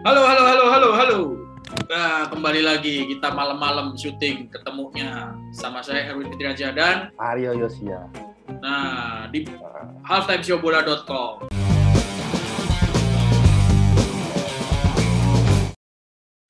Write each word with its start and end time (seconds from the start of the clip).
Halo, 0.00 0.24
halo, 0.24 0.42
halo, 0.48 0.64
halo, 0.72 0.88
halo. 0.96 1.18
Nah, 1.84 2.24
kembali 2.32 2.64
lagi 2.64 3.04
kita 3.04 3.36
malam-malam 3.36 3.92
syuting 3.92 4.48
ketemunya 4.48 5.36
sama 5.52 5.84
saya 5.84 6.08
Erwin 6.08 6.32
Fitriaja 6.32 6.72
dan 6.72 7.12
Aryo 7.20 7.52
Yosia. 7.52 8.08
nah 8.64 9.28
di 9.28 9.44
halftimeshowbola.com. 10.00 11.52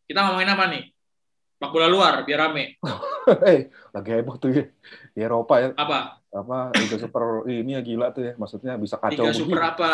Kita 0.07 0.21
ngomongin 0.30 0.51
apa 0.55 0.64
nih? 0.71 0.82
Sepak 1.59 1.71
bola 1.75 1.91
luar 1.91 2.23
biar 2.23 2.46
rame. 2.46 2.79
Eh, 3.51 3.67
lagi 3.91 4.11
heboh 4.14 4.39
tuh 4.39 4.51
ya. 4.55 4.64
Di 5.11 5.27
Eropa 5.27 5.59
ya. 5.59 5.75
Apa? 5.75 6.23
Apa 6.30 6.71
Liga 6.79 7.03
Super 7.03 7.45
ini 7.51 7.75
ya 7.75 7.82
gila 7.82 8.14
tuh 8.14 8.30
ya. 8.30 8.32
Maksudnya 8.39 8.79
bisa 8.79 8.95
kacau 8.95 9.27
Liga 9.27 9.35
Super 9.35 9.61
apa? 9.75 9.93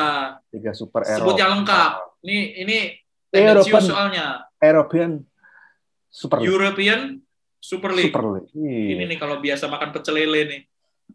Liga 0.53 0.73
Super 0.77 1.03
Eropa. 1.09 1.21
Sebut 1.25 1.37
yang 1.41 1.51
lengkap. 1.57 1.93
Ini 2.23 2.39
ini 2.65 2.79
European. 3.41 3.83
soalnya. 3.83 4.27
European 4.63 5.11
Super 6.09 6.37
League. 6.41 6.49
European 6.49 7.01
Super 7.61 7.91
League. 7.93 8.09
Super 8.15 8.25
League. 8.33 8.51
Iya. 8.55 8.97
Ini 8.97 9.03
nih 9.11 9.19
kalau 9.21 9.37
biasa 9.43 9.65
makan 9.69 9.89
pecel 9.93 10.15
lele 10.17 10.41
nih. 10.49 10.61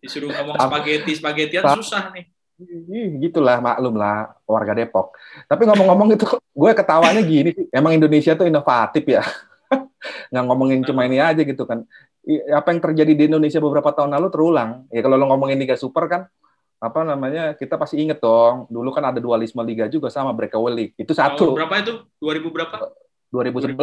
Disuruh 0.01 0.31
ngomong 0.31 0.55
spaghetti, 0.55 1.11
spaghettian 1.17 1.63
Tam- 1.63 1.79
susah 1.81 2.11
nih. 2.15 2.25
Ih, 2.61 3.17
gitulah 3.17 3.57
maklum 3.57 3.97
lah 3.97 4.37
warga 4.45 4.77
Depok. 4.77 5.17
Tapi 5.49 5.65
ngomong-ngomong 5.65 6.13
itu 6.13 6.25
gue 6.61 6.71
ketawanya 6.77 7.21
gini 7.25 7.49
sih. 7.57 7.65
Emang 7.73 7.97
Indonesia 7.97 8.37
tuh 8.37 8.45
inovatif 8.45 9.03
ya. 9.09 9.25
Nggak 10.31 10.43
ngomongin 10.45 10.79
cuma 10.85 11.09
ini 11.09 11.17
aja 11.17 11.41
gitu 11.41 11.65
kan. 11.65 11.81
Apa 12.53 12.69
yang 12.69 12.81
terjadi 12.85 13.13
di 13.17 13.23
Indonesia 13.25 13.57
beberapa 13.57 13.89
tahun 13.89 14.13
lalu 14.13 14.27
terulang. 14.29 14.85
Ya 14.93 15.01
kalau 15.01 15.17
lo 15.17 15.25
ngomongin 15.33 15.57
Liga 15.57 15.73
Super 15.73 16.05
kan 16.05 16.21
apa 16.81 17.05
namanya 17.05 17.53
kita 17.53 17.77
pasti 17.77 18.01
inget 18.01 18.17
dong 18.17 18.65
dulu 18.67 18.89
kan 18.89 19.05
ada 19.05 19.21
dualisme 19.21 19.61
liga 19.61 19.85
juga 19.85 20.09
sama 20.09 20.33
breakaway 20.33 20.73
league 20.73 20.93
itu 20.97 21.13
Tahun 21.13 21.37
satu 21.37 21.53
berapa 21.53 21.77
itu? 21.77 21.93
2000 22.17 22.41
berapa? 22.49 22.75
2011 23.31 23.79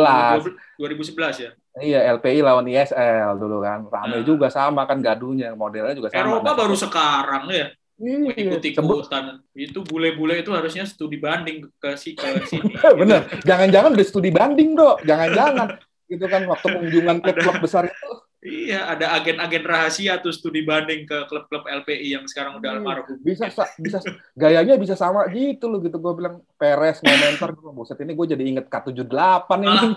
2011 0.76 1.40
ya. 1.40 1.50
iya 1.78 2.10
LPI 2.12 2.42
lawan 2.42 2.66
ISL 2.66 3.38
dulu 3.38 3.62
kan 3.62 3.86
rame 3.86 4.20
Nah. 4.20 4.24
juga 4.26 4.50
sama 4.50 4.84
kan 4.84 4.98
gadunya 4.98 5.54
modelnya 5.54 5.94
juga 5.94 6.10
sama 6.10 6.20
Eropa 6.20 6.42
Nah, 6.44 6.54
baru 6.58 6.74
sekarang 6.74 7.44
ya 7.48 7.66
iya, 7.98 8.30
ikut-ikutan. 8.34 9.42
Itu 9.56 9.82
bule-bule 9.82 10.38
itu 10.38 10.50
harusnya 10.52 10.84
studi 10.84 11.18
banding 11.18 11.66
ke 11.78 11.96
si 11.96 12.12
ke 12.12 12.44
sini. 12.44 12.76
bener 13.00 13.26
jangan-jangan 13.42 13.94
udah 13.94 14.06
studi 14.06 14.30
banding 14.30 14.74
dok 14.74 15.00
jangan-jangan 15.02 15.80
gitu 16.06 16.24
kan 16.24 16.42
waktu 16.44 16.66
kunjungan 16.68 17.16
klub-klub 17.20 17.56
besar 17.58 17.86
itu 17.86 18.10
Iya, 18.38 18.86
ada 18.86 19.18
agen-agen 19.18 19.66
rahasia 19.66 20.22
tuh 20.22 20.30
studi 20.30 20.62
banding 20.62 21.02
ke 21.02 21.26
klub-klub 21.26 21.66
LPI 21.66 22.14
yang 22.14 22.24
sekarang 22.24 22.62
udah 22.62 22.70
Iya. 22.70 22.78
almarhum. 22.78 23.18
bisa 23.18 23.50
sa- 23.50 23.66
bisa 23.74 23.98
gayanya 24.32 24.78
bisa 24.78 24.94
sama 24.94 25.26
gitu 25.26 25.66
loh 25.66 25.82
gitu 25.82 25.98
gue 25.98 26.12
bilang 26.14 26.38
Perez 26.54 27.02
Momenter 27.02 27.50
gue 27.50 27.72
buset 27.74 27.98
ini 27.98 28.14
gue 28.14 28.26
jadi 28.30 28.44
inget 28.46 28.70
K78 28.70 29.10
ini 29.58 29.66
Malah, 29.66 29.90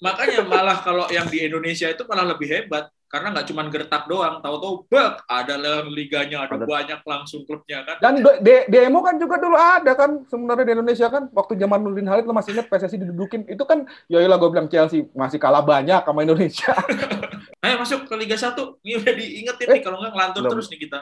makanya 0.00 0.40
malah 0.40 0.78
kalau 0.80 1.04
yang 1.12 1.28
di 1.28 1.44
Indonesia 1.44 1.84
itu 1.84 2.00
malah 2.08 2.32
lebih 2.32 2.48
hebat 2.48 2.88
karena 3.12 3.28
nggak 3.28 3.46
cuma 3.46 3.62
gertak 3.68 4.02
doang, 4.06 4.40
tahu-tahu 4.40 4.88
bak 4.88 5.20
ada 5.22 5.60
liganya, 5.84 6.42
ada 6.42 6.56
Ada. 6.56 6.64
banyak 6.64 7.00
langsung 7.02 7.44
klubnya 7.44 7.84
kan. 7.84 8.00
Dan 8.00 8.12
de- 8.18 8.40
de- 8.40 8.66
demo 8.66 8.98
kan 8.98 9.14
juga 9.14 9.36
dulu 9.36 9.52
ada 9.52 9.92
kan 9.92 10.24
sebenarnya 10.24 10.64
di 10.64 10.72
Indonesia 10.72 11.06
kan 11.06 11.28
waktu 11.28 11.52
zaman 11.54 11.78
Nurdin 11.78 12.08
Halid 12.08 12.24
lo 12.24 12.32
masih 12.32 12.56
ingat 12.56 12.66
PSSI 12.66 12.96
didudukin 12.98 13.44
itu 13.44 13.60
kan 13.62 13.84
ya 14.08 14.16
lah 14.18 14.34
gue 14.34 14.48
bilang 14.48 14.64
Chelsea 14.66 15.04
masih 15.12 15.36
kalah 15.36 15.60
banyak 15.60 16.00
sama 16.00 16.20
Indonesia 16.20 16.72
Ayo 17.62 17.78
masuk 17.78 18.08
ke 18.08 18.14
Liga 18.16 18.34
1. 18.34 18.56
Ini 18.80 18.92
udah 18.96 19.14
diingetin 19.14 19.66
Eh, 19.68 19.72
nih 19.72 19.82
kalau 19.82 20.00
nggak 20.00 20.10
ngelantur 20.10 20.40
belum. 20.42 20.50
terus 20.50 20.66
nih 20.66 20.80
kita. 20.80 20.98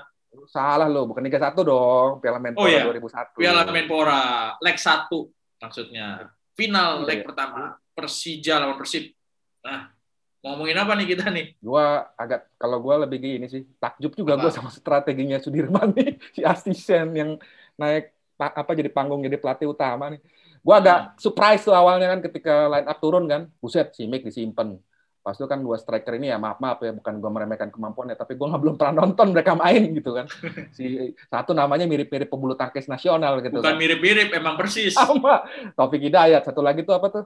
salah 0.47 0.87
lo 0.87 1.07
bukan 1.07 1.23
Liga 1.23 1.39
1 1.39 1.55
dong 1.57 2.19
Piala 2.19 2.37
Menpora 2.37 2.59
Oh, 2.59 2.67
iya. 2.67 2.83
2001 2.85 3.39
Piala 3.39 3.63
Menpora 3.65 4.21
leg 4.59 4.75
1 4.75 5.09
maksudnya. 5.57 6.27
Final 6.53 6.91
Iya, 7.01 7.07
leg 7.07 7.19
iya. 7.19 7.25
pertama 7.25 7.61
Persija 7.91 8.59
lawan 8.59 8.77
Persib. 8.77 9.15
Nah, 9.61 9.95
ngomongin 10.41 10.77
apa 10.81 10.93
nih 10.97 11.07
kita 11.13 11.25
nih? 11.37 11.47
gue 11.61 11.85
agak 12.17 12.41
kalau 12.57 12.77
gue 12.85 12.95
lebih 13.05 13.19
gini 13.21 13.47
sih 13.53 13.63
takjub 13.77 14.13
juga 14.17 14.33
Apa? 14.37 14.43
gue 14.49 14.51
sama 14.57 14.71
strateginya 14.73 15.37
Sudirman 15.45 15.89
nih 15.93 16.17
si 16.37 16.41
Astisen 16.41 17.07
yang 17.13 17.31
naik 17.77 18.17
pa- 18.41 18.55
apa 18.57 18.73
jadi 18.73 18.89
panggung 18.89 19.21
jadi 19.21 19.37
pelatih 19.37 19.69
utama 19.69 20.09
nih 20.13 20.21
gue 20.61 20.75
agak 20.77 20.97
Hmm. 21.01 21.21
surprise 21.21 21.63
tuh 21.65 21.77
awalnya 21.77 22.07
kan 22.13 22.21
ketika 22.25 22.53
line 22.73 22.89
up 22.89 22.99
turun 23.01 23.25
kan 23.29 23.43
buset 23.61 23.93
si 23.97 24.09
Mick 24.09 24.25
disimpan 24.25 24.77
pas 25.21 25.37
itu 25.37 25.45
kan 25.45 25.61
dua 25.61 25.77
striker 25.77 26.17
ini 26.17 26.33
ya 26.33 26.41
maaf 26.41 26.57
maaf 26.65 26.81
ya 26.81 26.97
bukan 26.97 27.21
gue 27.21 27.31
meremehkan 27.37 27.69
kemampuannya 27.69 28.17
tapi 28.17 28.41
gue 28.41 28.47
nggak 28.49 28.63
belum 28.65 28.77
pernah 28.81 29.05
nonton 29.05 29.37
mereka 29.37 29.53
main 29.53 29.93
gitu 29.93 30.17
kan 30.17 30.25
si 30.77 31.13
satu 31.29 31.53
namanya 31.53 31.85
mirip-mirip 31.85 32.33
pebulu 32.33 32.57
tangkis 32.57 32.89
nasional 32.89 33.37
gitu 33.45 33.61
Bukan 33.61 33.77
kan 33.77 33.77
mirip-mirip, 33.77 34.33
emang 34.33 34.57
persis. 34.57 34.97
sama 34.97 35.45
Taufik 35.77 36.01
Hidayat 36.01 36.41
satu 36.49 36.65
lagi 36.65 36.81
tuh 36.89 36.97
apa 36.97 37.07
tuh 37.13 37.25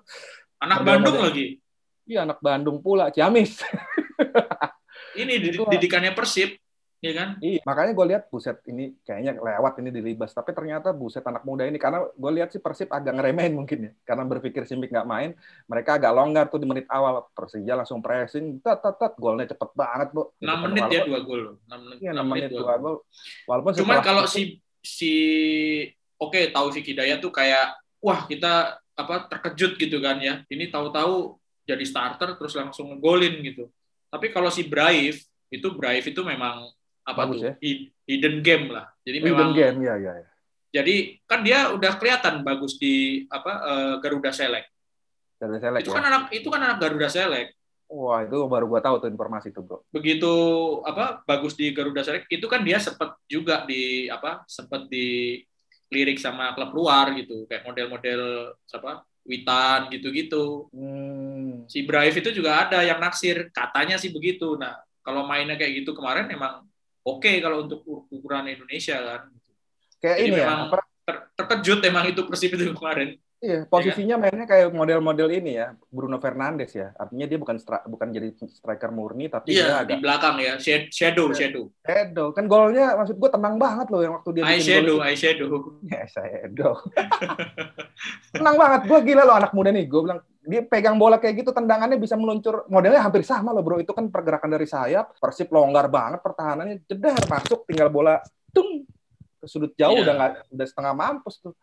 Anak. 0.59 0.79
Bandung 0.83 1.19
lagi. 1.23 1.61
Iya 2.05 2.25
anak 2.25 2.39
Bandung 2.41 2.81
pula 2.81 3.09
Ciamis 3.11 3.61
Ini 5.15 5.39
didikannya 5.39 6.11
Persib, 6.11 6.59
ya 6.99 7.13
kan? 7.15 7.29
Iya, 7.39 7.63
makanya 7.63 7.93
gue 7.95 8.07
lihat 8.11 8.23
buset 8.35 8.59
ini 8.67 8.99
kayaknya 9.07 9.39
lewat 9.39 9.79
ini 9.79 9.95
di 9.95 10.03
Libas, 10.03 10.35
tapi 10.35 10.51
ternyata 10.51 10.91
buset 10.91 11.23
anak 11.23 11.47
muda 11.47 11.63
ini 11.63 11.79
karena 11.79 12.03
gue 12.03 12.31
lihat 12.35 12.51
sih 12.51 12.59
Persib 12.59 12.91
agak 12.91 13.15
ngeremehin 13.15 13.55
mungkin 13.55 13.79
ya, 13.87 13.93
karena 14.03 14.27
berpikir 14.27 14.67
Simic 14.67 14.91
nggak 14.91 15.07
main, 15.07 15.39
mereka 15.71 16.03
agak 16.03 16.11
longgar 16.11 16.51
tuh 16.51 16.59
di 16.59 16.67
menit 16.67 16.91
awal, 16.91 17.31
Persija 17.31 17.79
langsung 17.79 18.03
pressing, 18.03 18.59
tat 18.59 18.83
tat 18.83 18.99
tat, 18.99 19.15
golnya 19.15 19.47
cepet 19.47 19.71
banget 19.71 20.09
bu. 20.11 20.35
6 20.43 20.51
menit 20.67 20.83
ya 20.91 21.01
dua 21.07 21.21
gol. 21.23 21.43
6 21.63 21.79
menit, 21.79 21.99
Iya, 22.03 22.11
6 22.11 22.19
6 22.19 22.31
menit 22.35 22.51
dua 22.51 22.75
gol. 22.83 22.97
Walaupun 23.47 23.71
Cuman 23.79 23.99
kalau 24.03 24.23
itu- 24.27 24.35
si 24.35 24.43
si 24.83 25.13
oke 26.19 26.51
Taufik 26.51 26.83
Hidayat 26.91 27.23
tuh 27.23 27.31
kayak 27.31 27.79
wah 28.03 28.27
kita 28.27 28.83
apa 28.99 29.31
terkejut 29.31 29.79
gitu 29.79 30.03
kan 30.03 30.19
ya. 30.19 30.43
Ini 30.51 30.75
tahu-tahu 30.75 31.39
jadi 31.65 31.85
starter 31.85 32.37
terus 32.37 32.55
langsung 32.55 32.93
ngegolin 32.93 33.41
gitu. 33.43 33.69
Tapi 34.09 34.31
kalau 34.31 34.49
si 34.53 34.65
Brave 34.69 35.19
itu 35.51 35.69
Brave 35.75 36.05
itu 36.05 36.21
memang 36.23 36.69
apa 37.05 37.29
Bagus 37.29 37.41
tuh 37.41 37.49
ya. 37.49 37.55
hid- 37.61 37.91
hidden 38.09 38.41
game 38.41 38.73
lah. 38.73 38.89
Jadi 39.05 39.19
Hidden 39.21 39.29
memang 39.33 39.51
game 39.53 39.79
ya 39.85 39.95
ya. 39.99 40.13
ya. 40.21 40.29
jadi 40.75 40.95
kan 41.31 41.47
dia 41.47 41.71
udah 41.71 41.93
kelihatan 41.99 42.43
bagus 42.43 42.75
di 42.77 43.23
apa 43.31 43.53
eh, 43.63 43.95
Garuda 44.03 44.35
Select. 44.35 44.67
Dari 45.39 45.59
selek 45.61 45.81
Itu 45.87 45.93
ya. 45.93 45.97
kan 46.01 46.05
anak 46.09 46.23
itu 46.35 46.49
kan 46.51 46.61
anak 46.63 46.79
Garuda 46.83 47.07
Select. 47.07 47.55
Wah 47.85 48.25
itu 48.25 48.39
baru 48.49 48.67
gue 48.67 48.81
tahu 48.81 48.97
tuh 48.99 49.11
informasi 49.13 49.53
itu 49.55 49.61
bro. 49.63 49.85
begitu 49.93 50.33
apa 50.83 51.21
bagus 51.29 51.55
di 51.55 51.71
Garuda 51.71 52.03
Select 52.03 52.27
itu 52.27 52.47
kan 52.49 52.65
dia 52.65 52.81
sempat 52.81 53.15
juga 53.29 53.63
di 53.69 54.09
apa 54.09 54.43
sempat 54.49 54.89
di 54.89 55.39
lirik 55.93 56.19
sama 56.19 56.57
klub 56.59 56.75
luar 56.75 57.15
gitu 57.15 57.47
kayak 57.47 57.63
model-model 57.63 58.51
apa 58.73 59.05
Witan 59.25 59.89
gitu-gitu. 59.89 60.69
Hmm. 60.71 61.65
si 61.65 61.81
Brave 61.83 62.13
itu 62.13 62.31
juga 62.31 62.69
ada 62.69 62.85
yang 62.85 63.01
naksir. 63.01 63.49
Katanya 63.51 63.97
sih 63.97 64.13
begitu. 64.13 64.55
Nah 64.61 64.77
kalau 65.01 65.25
mainnya 65.25 65.57
kayak 65.57 65.85
gitu 65.85 65.97
kemarin 65.97 66.29
emang 66.29 66.65
oke 67.05 67.33
kalau 67.41 67.65
untuk 67.65 67.85
ukuran 68.13 68.49
Indonesia 68.53 69.01
kan. 69.01 69.33
Kayak 69.99 70.17
Jadi 70.21 70.29
ini 70.29 70.37
ya, 70.37 70.45
memang 70.45 70.61
apa? 70.69 70.79
ter- 71.05 71.25
terkejut 71.37 71.81
emang 71.85 72.05
itu 72.09 72.21
Persib 72.29 72.53
itu 72.53 72.73
kemarin 72.77 73.17
Iya, 73.45 73.61
posisinya 73.69 74.17
mainnya 74.17 74.49
kayak 74.49 74.73
model-model 74.73 75.29
ini 75.29 75.53
ya, 75.55 75.77
Bruno 75.87 76.17
Fernandes 76.17 76.73
ya. 76.73 76.97
Artinya 76.97 77.29
dia 77.29 77.37
bukan 77.37 77.57
stri- 77.57 77.85
bukan 77.85 78.09
jadi 78.09 78.33
striker 78.41 78.89
murni, 78.89 79.29
tapi 79.29 79.53
dia 79.53 79.61
iya 79.61 79.75
agak 79.77 79.89
di 79.91 79.97
belakang 80.01 80.37
ya 80.39 80.57
Sha- 80.57 80.89
shadow 80.89 81.29
shadow 81.31 81.69
shadow. 81.79 82.33
Kan 82.33 82.49
golnya 82.49 82.97
maksud 82.97 83.15
gue 83.15 83.29
tenang 83.29 83.57
banget 83.57 83.87
loh 83.89 84.01
yang 84.01 84.17
waktu 84.17 84.31
dia 84.33 84.43
bikin 84.43 84.65
shadow 84.65 84.97
gol. 84.97 85.05
eye 85.05 85.13
shadow 85.15 85.49
Ya, 85.85 86.03
shadow. 86.09 86.73
tenang 88.33 88.57
banget. 88.57 88.81
Gue 88.87 88.99
gila 89.05 89.23
loh 89.23 89.37
anak 89.37 89.53
muda 89.53 89.71
nih. 89.71 89.85
Gue 89.85 90.01
bilang 90.03 90.21
dia 90.41 90.61
pegang 90.61 90.97
bola 90.97 91.17
kayak 91.17 91.41
gitu 91.41 91.51
tendangannya 91.51 91.97
bisa 91.97 92.17
meluncur 92.17 92.65
modelnya 92.67 93.01
hampir 93.01 93.25
sama 93.25 93.49
loh 93.49 93.61
bro 93.61 93.77
itu 93.77 93.93
kan 93.93 94.09
pergerakan 94.09 94.49
dari 94.51 94.65
sayap 94.65 95.17
persib 95.17 95.49
longgar 95.49 95.89
banget 95.89 96.21
pertahanannya 96.21 96.85
jedar 96.85 97.17
masuk 97.25 97.65
tinggal 97.65 97.89
bola 97.89 98.21
tung 98.53 98.85
ke 99.41 99.47
sudut 99.49 99.73
jauh 99.73 99.97
Iya. 99.97 100.05
udah 100.05 100.13
nggak 100.15 100.33
udah 100.53 100.67
setengah 100.69 100.93
mampus 100.93 101.41
tuh 101.41 101.57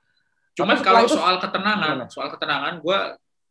Cuman 0.51 0.75
Tapi 0.75 0.85
kalau 0.85 1.01
itu- 1.05 1.15
soal 1.15 1.35
ketenangan, 1.37 1.95
Gimana? 1.97 2.05
soal 2.11 2.29
ketenangan, 2.29 2.73
gue 2.79 2.97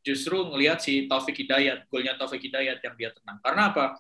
justru 0.01 0.37
ngelihat 0.49 0.79
si 0.81 1.05
Taufik 1.05 1.37
Hidayat, 1.37 1.85
golnya 1.87 2.17
Taufik 2.17 2.41
Hidayat 2.41 2.81
yang 2.81 2.95
dia 2.95 3.11
tenang. 3.13 3.41
Karena 3.41 3.73
apa? 3.73 3.97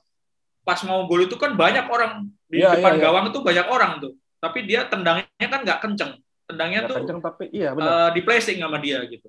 Pas 0.60 0.80
mau 0.84 1.04
gol 1.04 1.24
itu 1.24 1.36
kan 1.36 1.56
banyak 1.56 1.88
orang 1.88 2.28
di 2.46 2.60
Iya, 2.60 2.76
depan 2.76 2.92
iya, 2.94 2.98
iya. 3.00 3.04
gawang 3.08 3.24
itu 3.32 3.38
banyak 3.40 3.66
orang 3.66 3.92
tuh. 3.98 4.12
Tapi 4.36 4.58
dia 4.64 4.84
tendangnya 4.84 5.28
kan 5.40 5.60
nggak 5.60 5.80
kenceng. 5.80 6.12
Tendangnya 6.44 6.84
Nggak 6.84 6.90
tuh 6.90 6.96
kenceng 7.00 7.18
tapi 7.20 7.44
iya 7.50 7.70
benar 7.72 7.88
eh, 7.88 8.08
di 8.12 8.20
placing 8.20 8.58
sama 8.58 8.76
dia 8.78 8.98
gitu. 9.06 9.28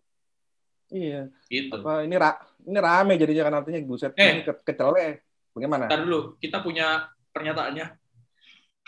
iya 0.91 1.31
Gitu. 1.47 1.71
apa 1.71 2.03
ini 2.03 2.19
ra 2.19 2.35
ini 2.61 2.75
rame 2.75 3.15
jadinya 3.15 3.43
kan 3.47 3.55
artinya 3.63 3.79
buset 3.85 4.11
Eh. 4.11 4.27
ini 4.27 4.41
ke 4.43 4.51
kecele 4.59 5.23
bagaimana 5.55 5.87
Ntar 5.87 6.03
dulu, 6.03 6.35
kita 6.35 6.59
punya 6.59 7.07
pernyataannya. 7.31 7.85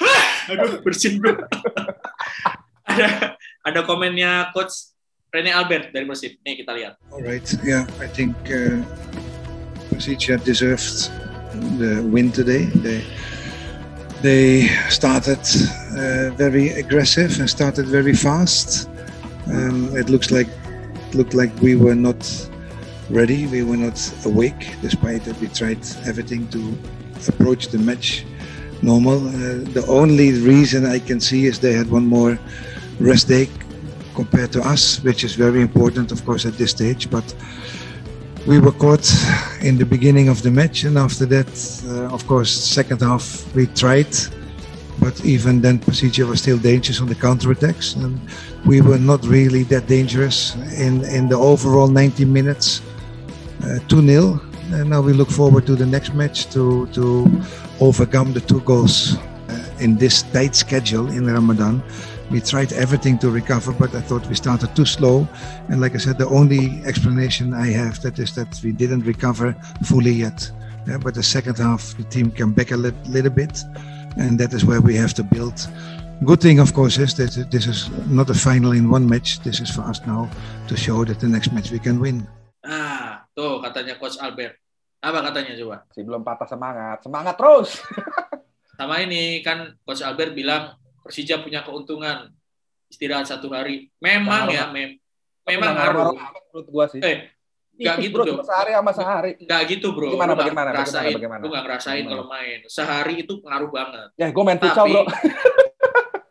Hah! 0.03 0.25
Aduh, 0.51 0.83
bersin 0.83 1.15
bro. 1.15 1.31
ada 2.89 3.37
ada 3.63 3.83
komennya 3.87 4.51
coach 4.51 4.93
Rene 5.33 5.49
Albert 5.49 5.89
dari 5.89 6.05
Persib. 6.05 6.37
Nih 6.45 6.61
kita 6.61 6.71
lihat. 6.77 6.93
All 7.09 7.25
right. 7.25 7.43
Yeah, 7.65 7.89
I 7.97 8.05
think 8.05 8.37
uh, 8.53 8.85
Persija 9.89 10.37
deserved 10.45 11.09
the 11.81 12.05
win 12.05 12.29
today. 12.29 12.69
They 12.85 13.01
they 14.21 14.69
started 14.93 15.41
uh, 15.97 16.29
very 16.37 16.69
aggressive 16.77 17.39
and 17.41 17.49
started 17.49 17.89
very 17.89 18.13
fast. 18.13 18.87
Um, 19.49 19.89
it 19.97 20.07
looks 20.07 20.29
like 20.29 20.47
looked 21.17 21.33
like 21.33 21.49
we 21.65 21.73
were 21.75 21.97
not 21.97 22.21
ready. 23.09 23.49
We 23.49 23.65
were 23.65 23.77
not 23.77 23.97
awake, 24.25 24.77
despite 24.85 25.25
that 25.25 25.39
we 25.41 25.49
tried 25.49 25.81
everything 26.05 26.47
to 26.53 26.61
approach 27.25 27.73
the 27.73 27.81
match 27.81 28.21
normal. 28.81 29.17
Uh, 29.27 29.65
the 29.73 29.83
only 29.89 30.37
reason 30.45 30.85
I 30.85 30.99
can 30.99 31.19
see 31.19 31.45
is 31.49 31.57
they 31.59 31.73
had 31.73 31.89
one 31.89 32.05
more 32.05 32.37
rest 33.03 33.27
day 33.27 33.49
compared 34.15 34.51
to 34.53 34.61
us, 34.61 35.03
which 35.03 35.23
is 35.23 35.35
very 35.35 35.61
important, 35.61 36.11
of 36.11 36.25
course, 36.25 36.45
at 36.45 36.53
this 36.53 36.71
stage. 36.71 37.09
But 37.09 37.27
we 38.47 38.59
were 38.59 38.71
caught 38.71 39.07
in 39.61 39.77
the 39.77 39.85
beginning 39.85 40.29
of 40.29 40.41
the 40.41 40.51
match, 40.51 40.83
and 40.83 40.97
after 40.97 41.25
that, 41.27 41.51
uh, 41.87 42.13
of 42.13 42.25
course, 42.27 42.51
second 42.51 43.01
half 43.01 43.25
we 43.55 43.67
tried, 43.67 44.13
but 44.99 45.25
even 45.25 45.61
then, 45.61 45.79
Pasija 45.79 46.27
was 46.27 46.41
still 46.41 46.57
dangerous 46.57 47.01
on 47.01 47.07
the 47.07 47.15
counter 47.15 47.51
attacks, 47.51 47.95
and 47.95 48.19
we 48.65 48.81
were 48.81 48.99
not 48.99 49.25
really 49.25 49.63
that 49.63 49.87
dangerous 49.87 50.55
in 50.77 51.03
in 51.05 51.27
the 51.29 51.37
overall 51.37 51.87
90 51.87 52.25
minutes. 52.25 52.81
Uh, 53.63 53.79
two 53.87 54.01
0 54.05 54.41
and 54.73 54.89
now 54.89 55.01
we 55.01 55.13
look 55.13 55.29
forward 55.29 55.65
to 55.65 55.75
the 55.75 55.85
next 55.85 56.13
match 56.13 56.49
to 56.51 56.87
to 56.87 57.25
overcome 57.79 58.33
the 58.33 58.41
two 58.41 58.59
goals 58.61 59.15
uh, 59.15 59.83
in 59.83 59.97
this 59.97 60.23
tight 60.33 60.55
schedule 60.55 61.07
in 61.09 61.27
Ramadan. 61.27 61.81
We 62.31 62.41
tried 62.41 62.73
everything 62.73 63.19
to 63.19 63.29
recover, 63.29 63.71
but 63.73 63.93
I 63.93 64.01
thought 64.01 64.25
we 64.27 64.35
started 64.35 64.75
too 64.75 64.85
slow. 64.85 65.27
And 65.69 65.81
like 65.81 65.95
I 65.95 65.97
said, 65.99 66.17
the 66.17 66.27
only 66.27 66.81
explanation 66.85 67.53
I 67.53 67.67
have 67.67 68.01
that 68.01 68.17
is 68.17 68.33
that 68.35 68.59
we 68.63 68.71
didn't 68.71 69.05
recover 69.05 69.53
fully 69.85 70.11
yet. 70.11 70.49
Yeah, 70.87 70.97
but 70.97 71.15
the 71.15 71.23
second 71.23 71.57
half, 71.57 71.95
the 71.95 72.03
team 72.03 72.31
came 72.31 72.51
back 72.51 72.71
a 72.71 72.77
li- 72.77 72.91
little 73.07 73.31
bit, 73.31 73.63
and 74.17 74.39
that 74.39 74.53
is 74.53 74.65
where 74.65 74.81
we 74.81 74.95
have 74.95 75.13
to 75.15 75.23
build. 75.23 75.67
Good 76.25 76.41
thing, 76.41 76.59
of 76.59 76.73
course, 76.73 76.97
is 76.97 77.13
that 77.15 77.51
this 77.51 77.67
is 77.67 77.89
not 78.07 78.29
a 78.29 78.33
final 78.33 78.71
in 78.71 78.89
one 78.89 79.07
match. 79.07 79.39
This 79.43 79.59
is 79.59 79.69
for 79.69 79.81
us 79.83 79.99
now 80.07 80.29
to 80.67 80.75
show 80.75 81.03
that 81.05 81.19
the 81.19 81.27
next 81.27 81.51
match 81.51 81.71
we 81.71 81.79
can 81.79 81.99
win. 81.99 82.27
Ah, 82.63 83.27
tuh 83.35 83.59
katanya 83.59 83.99
Coach 83.99 84.15
Albert. 84.23 84.55
Apa 85.03 85.19
katanya 85.19 85.51
coba? 85.59 85.77
Si 85.91 85.99
belum 85.99 86.23
patah 86.23 86.47
semangat. 86.47 87.03
Semangat 87.03 87.35
terus. 87.35 87.83
Sama 88.79 89.03
ini 89.03 89.43
kan 89.43 89.75
Coach 89.83 89.99
Albert 89.99 90.31
bilang 90.31 90.79
Persija 91.03 91.43
punya 91.43 91.61
keuntungan 91.67 92.31
istirahat 92.87 93.27
satu 93.27 93.51
hari. 93.51 93.91
Memang 93.99 94.47
ya, 94.47 94.71
mem 94.71 94.95
memang 95.43 95.75
ngaruh. 95.75 96.15
Menurut 96.15 96.67
gua 96.71 96.85
sih. 96.87 97.03
Eh, 97.03 97.27
nggak 97.73 97.95
gitu 98.07 98.21
bro, 98.21 98.45
sehari 98.45 98.71
sama 98.71 98.91
sehari. 98.95 99.31
Nggak 99.43 99.61
gitu 99.67 99.87
bro. 99.91 100.07
Gimana, 100.13 100.31
Lu 100.31 100.39
nggak 100.39 100.45
bagaimana, 100.47 100.69
ngerasain, 100.71 100.93
bagaimana, 100.93 101.17
bagaimana? 101.19 101.41
Lu 101.43 101.47
nggak 101.51 101.63
ngerasain 101.67 102.03
kalau 102.07 102.25
main. 102.31 102.59
Sehari 102.71 103.13
itu 103.25 103.33
pengaruh 103.43 103.69
banget. 103.73 104.07
Ya, 104.15 104.27
gue 104.31 104.43
main 104.45 104.59
futsal, 104.61 104.85
Tapi- 104.87 104.93
bro. 104.95 105.03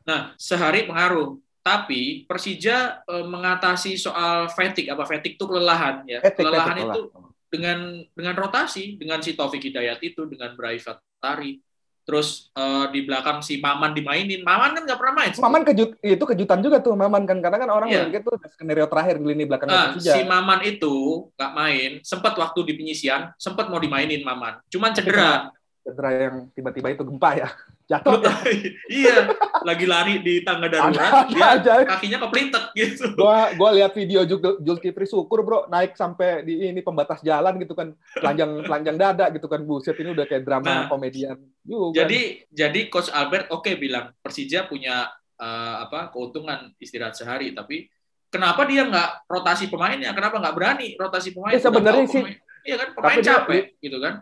Nah, 0.03 0.35
sehari 0.35 0.83
pengaruh. 0.83 1.39
Tapi 1.63 2.27
Persija 2.27 3.07
eh, 3.07 3.23
mengatasi 3.27 3.95
soal 3.95 4.51
fatigue 4.51 4.91
apa 4.91 5.07
fatigue 5.07 5.39
itu 5.39 5.47
kelelahan 5.47 6.03
ya. 6.11 6.19
Etik, 6.19 6.43
kelelahan 6.43 6.75
etik, 6.75 6.87
itu 6.91 7.01
lah. 7.07 7.31
dengan 7.47 7.79
dengan 8.11 8.35
rotasi, 8.35 8.99
dengan 8.99 9.23
si 9.23 9.39
Taufik 9.39 9.63
Hidayat 9.63 10.03
itu, 10.03 10.27
dengan 10.27 10.59
Brai 10.59 10.83
Fatari. 10.83 11.63
Terus 12.03 12.51
eh, 12.53 12.87
di 12.91 13.01
belakang 13.03 13.41
si 13.41 13.57
Maman 13.57 13.93
dimainin. 13.93 14.43
Maman 14.43 14.75
kan 14.75 14.83
nggak 14.83 14.99
pernah 14.99 15.15
main. 15.17 15.31
Maman 15.33 15.63
kejut 15.65 15.91
itu 15.99 16.25
kejutan 16.27 16.59
juga 16.59 16.79
tuh 16.79 16.93
Maman 16.93 17.23
kan 17.23 17.39
karena 17.39 17.57
kan 17.57 17.71
orang 17.71 17.89
mikir 17.89 18.21
tuh 18.21 18.35
skenario 18.49 18.87
terakhir 18.87 19.17
di 19.17 19.27
lini 19.29 19.45
belakang 19.45 19.67
Nah, 19.67 19.95
Persija. 19.95 20.13
si 20.13 20.21
Maman 20.23 20.61
itu 20.63 20.95
nggak 21.33 21.53
main, 21.53 21.91
sempat 22.03 22.35
waktu 22.35 22.61
di 22.65 22.73
penyisian, 22.75 23.31
sempat 23.37 23.67
mau 23.67 23.79
dimainin 23.79 24.21
Maman. 24.21 24.59
Cuman 24.67 24.91
cedera. 24.91 25.55
Cedera 25.79 26.11
yang 26.13 26.47
tiba-tiba 26.51 26.91
itu 26.91 27.03
gempa 27.03 27.31
ya. 27.37 27.49
Jatuh. 27.93 28.23
iya, 28.89 29.29
lagi 29.61 29.85
lari 29.85 30.19
di 30.19 30.41
tangga 30.41 30.65
darurat, 30.67 31.29
dia 31.29 31.47
aja. 31.53 31.73
kakinya 31.85 32.19
keplintek 32.19 32.65
gitu. 32.73 33.13
gua 33.13 33.53
gua 33.53 33.71
lihat 33.71 33.93
video 33.93 34.23
Jul- 34.23 34.59
Zulkifli 34.59 35.05
Syukur 35.05 35.43
bro 35.43 35.67
naik 35.67 35.93
sampai 35.93 36.41
di 36.41 36.67
ini 36.67 36.81
pembatas 36.81 37.21
jalan 37.21 37.59
gitu 37.59 37.75
kan 37.75 37.91
telanjang 38.15 38.65
telanjang 38.65 38.97
dada 38.97 39.27
gitu 39.29 39.45
kan 39.45 39.61
buset 39.61 39.99
ini 39.99 40.11
udah 40.11 40.25
kayak 40.25 40.41
drama 40.41 40.65
Nah, 40.65 40.87
komedian 40.89 41.37
juga 41.62 42.05
Jadi 42.05 42.20
jadi 42.50 42.81
coach 42.87 43.09
Albert 43.09 43.47
oke 43.49 43.70
bilang 43.76 44.11
Persija 44.19 44.67
punya 44.67 45.06
eh, 45.37 45.76
apa 45.82 46.11
keuntungan 46.11 46.70
istirahat 46.79 47.14
sehari, 47.14 47.50
tapi 47.50 47.87
kenapa 48.26 48.62
dia 48.64 48.87
nggak 48.87 49.26
rotasi 49.26 49.67
pemainnya? 49.67 50.14
Kenapa 50.14 50.38
nggak 50.38 50.55
berani 50.55 50.88
rotasi 50.94 51.31
pemain? 51.31 51.55
Ya, 51.55 51.61
sebenarnya 51.61 52.06
sih- 52.06 52.38
Iya 52.62 52.76
kan 52.79 52.88
pemain 52.94 53.06
Tapi 53.11 53.20
dia- 53.20 53.31
capek 53.43 53.64
gitu 53.79 53.99
kan. 53.99 54.14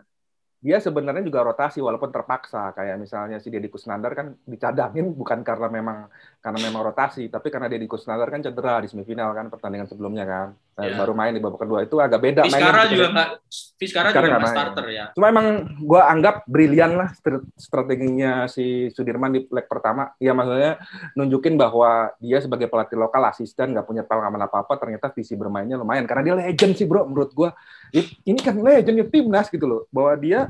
Dia 0.61 0.77
sebenarnya 0.77 1.25
juga 1.25 1.41
rotasi 1.41 1.81
walaupun 1.81 2.13
terpaksa 2.13 2.69
kayak 2.71 2.95
misalnya 2.95 3.41
si 3.41 3.49
Deddy 3.49 3.65
Kusnandar 3.65 4.13
kan 4.13 4.37
dicadangin 4.45 5.09
bukan 5.19 5.41
karena 5.41 5.67
memang 5.67 6.05
karena 6.37 6.59
memang 6.61 6.81
rotasi 6.85 7.27
tapi 7.27 7.49
karena 7.49 7.65
Deddy 7.65 7.85
Kusnandar 7.85 8.29
kan 8.29 8.39
cedera 8.39 8.77
di 8.77 8.87
semifinal 8.87 9.33
kan 9.33 9.49
pertandingan 9.49 9.85
sebelumnya 9.85 10.23
kan 10.23 10.49
Nah, 10.71 10.87
Ya. 10.87 10.95
baru 10.97 11.11
main 11.11 11.29
di 11.29 11.37
babak 11.37 11.61
kedua 11.61 11.83
itu 11.83 11.99
agak 11.99 12.17
beda 12.17 12.41
Fiskara 12.41 12.63
mainnya 12.63 12.87
juga 12.87 12.95
gitu. 12.97 13.11
nggak 13.11 13.29
Fiskara 13.75 14.07
Fiskara 14.07 14.07
juga 14.07 14.31
nggak 14.31 14.41
main. 14.41 14.55
starter 14.55 14.85
ya. 14.87 15.05
Cuma 15.11 15.25
emang 15.27 15.47
gue 15.77 16.01
anggap 16.01 16.35
brilian 16.47 16.91
lah 16.95 17.09
str- 17.11 17.43
strateginya 17.53 18.47
si 18.47 18.65
Sudirman 18.89 19.29
di 19.29 19.45
leg 19.45 19.67
pertama. 19.67 20.15
Ya 20.15 20.31
maksudnya 20.31 20.79
nunjukin 21.13 21.53
bahwa 21.53 22.15
dia 22.17 22.39
sebagai 22.39 22.65
pelatih 22.65 22.95
lokal 22.95 23.19
asisten 23.27 23.75
nggak 23.75 23.83
punya 23.83 24.01
pengalaman 24.01 24.41
apa-apa, 24.41 24.73
ternyata 24.75 25.11
visi 25.11 25.35
bermainnya 25.35 25.75
lumayan. 25.75 26.07
Karena 26.07 26.23
dia 26.23 26.35
legend 26.39 26.73
sih 26.73 26.87
bro, 26.87 27.03
menurut 27.03 27.29
gue. 27.29 27.51
Ini 27.99 28.39
kan 28.39 28.55
legendnya 28.57 29.05
timnas 29.07 29.47
gitu 29.51 29.67
loh. 29.67 29.81
Bahwa 29.91 30.15
dia 30.15 30.47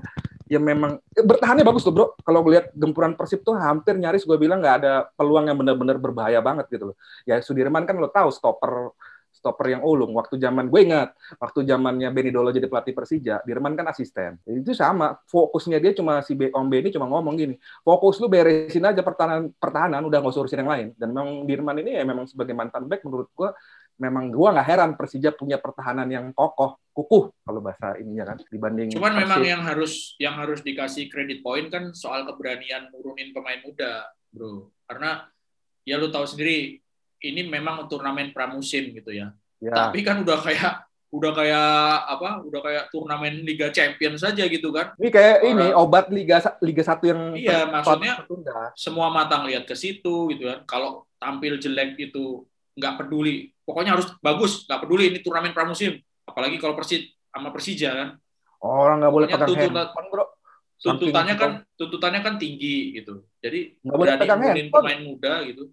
ya 0.51 0.59
memang 0.59 0.99
eh, 1.15 1.23
bertahannya 1.23 1.63
bagus 1.63 1.87
loh 1.87 1.93
bro. 1.95 2.07
Kalau 2.21 2.43
lihat 2.51 2.75
gempuran 2.75 3.15
Persib 3.15 3.41
tuh 3.41 3.55
hampir 3.55 3.95
nyaris 3.95 4.27
gue 4.27 4.35
bilang 4.35 4.59
nggak 4.59 4.75
ada 4.83 4.93
peluang 5.15 5.47
yang 5.47 5.57
benar-benar 5.57 5.95
berbahaya 5.95 6.43
banget 6.43 6.67
gitu 6.67 6.91
loh. 6.91 6.95
Ya 7.23 7.39
Sudirman 7.39 7.87
kan 7.87 7.95
lo 7.95 8.11
tahu 8.11 8.29
stopper 8.29 8.91
stopper 9.31 9.73
yang 9.73 9.81
ulung. 9.81 10.13
Waktu 10.13 10.37
zaman 10.37 10.67
gue 10.67 10.81
ingat, 10.85 11.15
waktu 11.39 11.63
zamannya 11.63 12.11
Benny 12.11 12.29
Dolo 12.29 12.51
jadi 12.51 12.67
pelatih 12.67 12.93
Persija, 12.93 13.41
Dirman 13.47 13.73
kan 13.73 13.87
asisten. 13.89 14.37
Itu 14.43 14.75
sama, 14.75 15.17
fokusnya 15.25 15.79
dia 15.79 15.95
cuma 15.95 16.21
si 16.21 16.35
Om 16.35 16.67
Benny 16.67 16.91
cuma 16.91 17.07
ngomong 17.09 17.39
gini, 17.39 17.55
fokus 17.81 18.19
lu 18.21 18.27
beresin 18.27 18.85
aja 18.85 19.01
pertahanan 19.01 19.49
pertahanan 19.55 20.03
udah 20.05 20.21
nggak 20.21 20.31
usah 20.35 20.43
urusin 20.45 20.61
yang 20.61 20.71
lain. 20.71 20.87
Dan 20.99 21.15
memang 21.15 21.47
Dirman 21.47 21.77
ini 21.81 21.97
ya 21.97 22.03
memang 22.05 22.29
sebagai 22.29 22.53
mantan 22.53 22.85
back 22.85 23.01
menurut 23.07 23.31
gua 23.33 23.55
memang 23.97 24.29
gua 24.29 24.53
nggak 24.53 24.67
heran 24.67 24.91
Persija 24.99 25.33
punya 25.33 25.57
pertahanan 25.57 26.11
yang 26.11 26.29
kokoh, 26.35 26.77
kukuh 26.91 27.31
kalau 27.41 27.59
bahasa 27.59 27.95
ininya 27.97 28.35
kan 28.35 28.37
dibanding 28.47 28.91
Cuman 28.91 29.15
memang 29.15 29.39
Persib. 29.39 29.51
yang 29.51 29.61
harus 29.63 29.93
yang 30.19 30.35
harus 30.35 30.59
dikasih 30.59 31.07
kredit 31.07 31.39
poin 31.39 31.67
kan 31.67 31.91
soal 31.91 32.23
keberanian 32.23 32.91
nurunin 32.91 33.31
pemain 33.31 33.63
muda, 33.63 34.05
bro. 34.27 34.67
Karena 34.83 35.23
ya 35.81 35.95
lu 35.95 36.11
tahu 36.11 36.27
sendiri 36.27 36.83
ini 37.21 37.41
memang 37.43 37.87
turnamen 37.87 38.31
pramusim 38.31 38.91
gitu 38.91 39.09
ya. 39.09 39.31
ya, 39.57 39.71
Tapi 39.87 40.03
kan 40.03 40.19
udah 40.19 40.35
kayak 40.37 40.73
udah 41.11 41.31
kayak 41.31 41.69
apa? 42.07 42.29
Udah 42.43 42.59
kayak 42.59 42.83
turnamen 42.87 43.43
Liga 43.43 43.67
Champions 43.69 44.19
saja 44.19 44.43
gitu 44.47 44.71
kan. 44.71 44.91
ini 44.95 45.09
kayak 45.09 45.43
orang- 45.43 45.51
ini 45.51 45.65
obat 45.71 46.05
Liga 46.07 46.37
Liga 46.59 46.83
1 46.83 47.03
yang 47.07 47.21
Iya, 47.35 47.67
maksudnya 47.67 48.13
tertunda. 48.19 48.71
semua 48.75 49.07
matang 49.09 49.47
lihat 49.47 49.63
ke 49.63 49.75
situ 49.75 50.27
gitu 50.29 50.43
kan. 50.43 50.59
Kalau 50.65 51.07
tampil 51.15 51.55
jelek 51.55 51.95
itu 51.97 52.43
nggak 52.73 52.99
peduli. 52.99 53.51
Pokoknya 53.63 53.95
harus 53.95 54.11
bagus, 54.19 54.67
nggak 54.67 54.81
peduli 54.81 55.11
ini 55.11 55.19
turnamen 55.19 55.51
pramusim. 55.51 55.99
Apalagi 56.31 56.55
kalau 56.57 56.73
Persid 56.73 57.11
sama 57.27 57.51
Persija 57.51 57.91
kan. 57.91 58.09
Orang 58.63 59.03
nggak 59.03 59.13
boleh 59.13 59.27
pegang 59.27 59.49
tuntutan- 59.51 59.75
handphone, 59.75 60.07
bro. 60.09 60.25
tuntutannya 60.81 61.35
kan 61.37 61.51
tuntutannya 61.77 62.21
kan 62.25 62.35
tinggi 62.41 62.97
gitu. 62.97 63.27
Jadi 63.37 63.77
Nggak 63.85 63.97
boleh 64.01 64.13
pegang 64.17 64.39
handphone. 64.41 64.81
pemain 64.81 65.01
muda 65.03 65.33
gitu. 65.45 65.63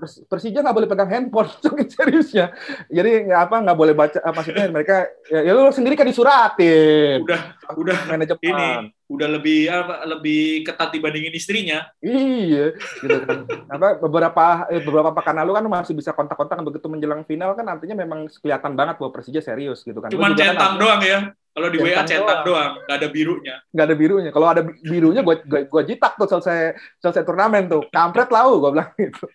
Pers- 0.00 0.24
Persija 0.24 0.64
nggak 0.64 0.76
boleh 0.80 0.88
pegang 0.88 1.10
handphone, 1.12 1.50
saking 1.62 1.90
seriusnya. 1.92 2.46
Jadi 2.88 3.28
nggak 3.28 3.40
apa 3.50 3.56
nggak 3.60 3.78
boleh 3.78 3.92
baca, 3.92 4.18
maksudnya 4.32 4.64
mereka 4.72 5.04
ya, 5.28 5.44
ya 5.44 5.52
lu 5.52 5.68
sendiri 5.68 5.92
kan 5.92 6.08
disuratin 6.08 7.20
Udah 7.20 7.40
udah 7.76 7.96
manajemen. 8.08 8.40
ini 8.40 8.68
udah 9.10 9.28
lebih 9.28 9.66
apa 9.66 10.06
lebih 10.06 10.62
ketat 10.64 10.94
dibandingin 10.94 11.34
istrinya. 11.34 11.90
Iya, 12.00 12.78
gitu 13.02 13.18
kan. 13.26 13.42
Apa 13.74 13.98
beberapa 13.98 14.70
eh, 14.70 14.78
beberapa 14.86 15.10
pekan 15.10 15.34
lalu 15.34 15.50
kan 15.58 15.66
masih 15.66 15.98
bisa 15.98 16.14
kontak-kontak 16.14 16.62
begitu 16.62 16.86
menjelang 16.86 17.26
final 17.26 17.58
kan 17.58 17.66
artinya 17.66 18.06
memang 18.06 18.30
kelihatan 18.38 18.78
banget 18.78 19.02
bahwa 19.02 19.10
Persija 19.10 19.42
serius 19.42 19.82
gitu 19.82 19.98
kan. 19.98 20.14
Cuman 20.14 20.38
kan 20.38 20.54
centang 20.54 20.74
doang 20.78 21.02
ya. 21.02 21.34
Kalau 21.50 21.66
di 21.66 21.78
WA 21.82 22.06
Centang 22.06 22.06
centang 22.06 22.40
doang. 22.46 22.46
doang, 22.46 22.72
nggak 22.86 22.96
ada 23.02 23.08
birunya. 23.10 23.54
nggak 23.74 23.86
ada 23.90 23.96
birunya. 23.98 24.30
Kalau 24.30 24.46
ada 24.46 24.62
birunya 24.62 25.20
gua 25.26 25.36
gua, 25.42 25.60
gua 25.66 25.82
jitak 25.82 26.14
tuh 26.14 26.28
selesai 26.30 26.78
selesai 27.02 27.22
turnamen 27.26 27.66
tuh. 27.66 27.82
Kampret 27.90 28.30
lau 28.30 28.62
gua 28.62 28.70
bilang 28.70 28.90
gitu. 28.94 29.26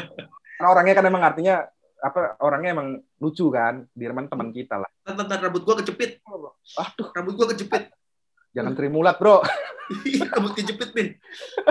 Karena 0.58 0.68
orangnya 0.68 0.94
kan 0.98 1.04
emang 1.06 1.22
artinya 1.22 1.54
apa 2.00 2.34
orangnya 2.42 2.70
emang 2.74 2.88
lucu 3.22 3.46
kan. 3.54 3.86
Dirman 3.94 4.26
teman 4.26 4.50
kita 4.50 4.82
lah. 4.82 4.90
Tentang 5.06 5.40
rambut 5.46 5.62
gua 5.62 5.78
kejepit. 5.78 6.18
Aduh, 6.74 7.06
Rambut 7.14 7.34
gua 7.38 7.48
kejepit. 7.54 7.94
jangan 8.50 8.74
trimulat, 8.74 9.14
Bro. 9.22 9.46
Iya, 10.02 10.26
rambut 10.26 10.58
kejepit 10.58 10.90
nih. 10.90 11.08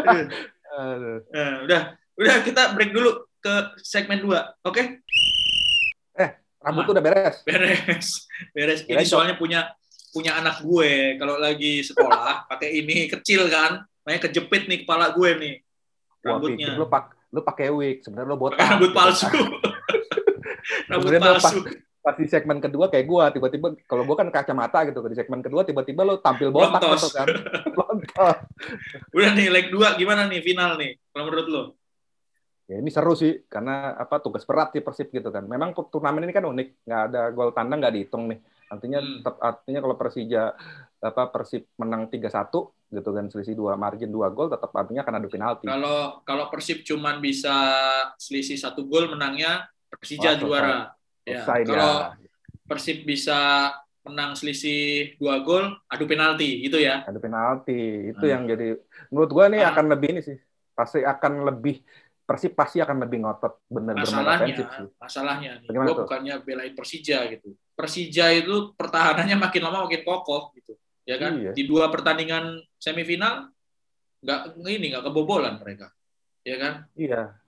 Aduh. 0.79 1.27
Nah, 1.27 1.67
udah, 1.67 1.81
udah 2.15 2.35
kita 2.47 2.71
break 2.71 2.95
dulu 2.95 3.27
ke 3.43 3.75
segmen 3.83 4.23
2. 4.23 4.63
Oke? 4.63 5.03
Rambut 6.59 6.91
tuh 6.91 6.93
udah 6.95 7.03
beres. 7.03 7.39
Beres. 7.47 8.27
Beres. 8.51 8.79
Ini 8.83 8.99
Kirain 8.99 9.07
soalnya 9.07 9.35
punya 9.39 9.71
punya 10.09 10.41
anak 10.41 10.61
gue 10.65 11.15
kalau 11.21 11.37
lagi 11.37 11.85
sekolah 11.85 12.43
pakai 12.51 12.69
ini 12.81 13.09
kecil 13.09 13.49
kan. 13.49 13.85
Makanya 14.05 14.21
kejepit 14.29 14.63
nih 14.65 14.79
kepala 14.85 15.13
gue 15.13 15.29
nih. 15.37 15.55
Rambutnya. 16.19 16.75
pikir 16.75 16.79
lu 16.79 16.87
pak 16.89 17.05
lu 17.29 17.41
pakai 17.45 17.69
wig, 17.69 18.01
sebenarnya 18.01 18.29
lu 18.29 18.37
botak. 18.37 18.57
Pakai 18.57 18.69
rambut 18.73 18.89
gitu 18.89 18.97
palsu. 18.97 19.27
rambut 20.89 21.11
palsu. 21.21 21.59
pas 21.99 22.15
di 22.15 22.25
segmen 22.31 22.63
kedua 22.63 22.87
kayak 22.87 23.05
gue 23.05 23.23
tiba-tiba 23.37 23.67
kalau 23.83 24.07
gue 24.07 24.15
kan 24.15 24.31
kacamata 24.31 24.87
gitu 24.87 25.03
di 25.03 25.19
segmen 25.19 25.43
kedua 25.43 25.67
tiba-tiba 25.67 26.07
lo 26.07 26.23
tampil 26.23 26.47
botak 26.47 26.79
gitu 26.95 27.11
kan 27.11 27.27
udah 29.13 29.31
nih 29.35 29.51
leg 29.51 29.67
dua 29.67 29.99
gimana 29.99 30.23
nih 30.31 30.39
final 30.39 30.79
nih 30.79 30.95
kalau 31.11 31.27
menurut 31.27 31.47
lo 31.51 31.63
ya 32.69 32.77
ini 32.77 32.89
seru 32.93 33.17
sih 33.17 33.43
karena 33.49 33.97
apa 33.97 34.21
tugas 34.21 34.45
berat 34.45 34.69
sih 34.71 34.85
Persib 34.85 35.09
gitu 35.09 35.33
kan 35.33 35.43
memang 35.49 35.73
turnamen 35.89 36.29
ini 36.29 36.33
kan 36.33 36.45
unik 36.45 36.87
nggak 36.87 37.01
ada 37.09 37.21
gol 37.33 37.49
tandang 37.49 37.81
nggak 37.81 37.93
dihitung 37.97 38.29
nih 38.29 38.39
artinya 38.69 38.99
hmm. 39.01 39.25
tetap 39.25 39.35
artinya 39.41 39.79
kalau 39.81 39.95
Persija 39.97 40.43
apa 40.99 41.23
Persib 41.33 41.63
menang 41.81 42.05
3-1 42.07 42.53
gitu 42.89 43.09
kan 43.13 43.25
selisih 43.29 43.55
dua 43.57 43.73
margin 43.77 44.09
dua 44.09 44.29
gol 44.33 44.49
tetap 44.49 44.73
artinya 44.73 45.05
akan 45.05 45.15
adu 45.17 45.29
penalti 45.29 45.65
kalau 45.65 46.21
kalau 46.25 46.45
Persib 46.53 46.85
cuman 46.85 47.17
bisa 47.21 47.53
selisih 48.17 48.57
satu 48.57 48.85
gol 48.85 49.09
menangnya 49.09 49.69
Persija 49.89 50.38
oh, 50.38 50.45
juara 50.45 50.99
Ya, 51.29 51.45
kalau 51.45 51.95
Persib 52.65 53.05
bisa 53.05 53.69
menang 54.05 54.33
selisih 54.33 55.13
dua 55.21 55.41
gol, 55.45 55.77
adu 55.85 56.05
penalti 56.09 56.65
gitu 56.65 56.81
ya. 56.81 57.05
Adu 57.05 57.21
penalti 57.21 58.09
itu 58.13 58.25
hmm. 58.25 58.33
yang 58.33 58.43
jadi 58.49 58.67
menurut 59.13 59.29
gua 59.29 59.45
nih 59.49 59.61
hmm. 59.61 59.71
akan 59.73 59.85
lebih 59.93 60.07
ini 60.17 60.21
sih. 60.25 60.38
Pasti 60.73 61.05
akan 61.05 61.45
lebih 61.49 61.81
Persib 62.29 62.53
pasti 62.53 62.77
akan 62.77 63.09
lebih 63.09 63.25
ngotot 63.25 63.65
bermain 63.65 64.05
ofensif 64.05 64.69
sih. 64.69 64.85
Masalahnya 65.01 65.65
nih, 65.65 65.69
gua 65.69 66.05
bukannya 66.05 66.35
belain 66.45 66.73
Persija 66.77 67.25
gitu. 67.33 67.57
Persija 67.79 68.36
itu 68.36 68.75
pertahanannya 68.75 69.39
makin 69.39 69.63
lama 69.63 69.88
makin 69.88 70.03
kokoh 70.03 70.51
gitu. 70.51 70.75
Ya 71.07 71.15
kan? 71.15 71.39
Iya. 71.39 71.55
Di 71.55 71.63
dua 71.63 71.88
pertandingan 71.88 72.59
semifinal 72.75 73.48
nggak 74.19 74.59
ini 74.67 74.91
nggak 74.91 75.07
kebobolan 75.07 75.55
mereka. 75.63 75.95
Ya 76.43 76.59
kan? 76.59 76.74
Iya. 77.00 77.39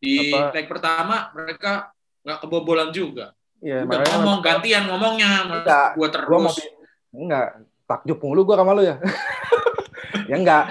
Di 0.00 0.32
Apa? 0.32 0.56
leg 0.56 0.66
pertama 0.72 1.28
mereka 1.36 1.92
nggak 2.24 2.38
kebobolan 2.48 2.88
juga. 2.96 3.36
Iya, 3.58 3.84
Udah 3.84 4.06
ngomong 4.22 4.38
gantian 4.38 4.86
ngomongnya, 4.86 5.50
enggak, 5.50 5.98
gua 5.98 6.08
terus. 6.14 6.30
Gua 6.30 6.40
mau, 6.46 6.54
enggak, 7.10 7.46
takjub 7.90 8.18
mulu 8.22 8.46
gua 8.46 8.56
sama 8.62 8.70
lu 8.78 8.86
ya. 8.86 8.96
ya 10.30 10.36
enggak, 10.38 10.64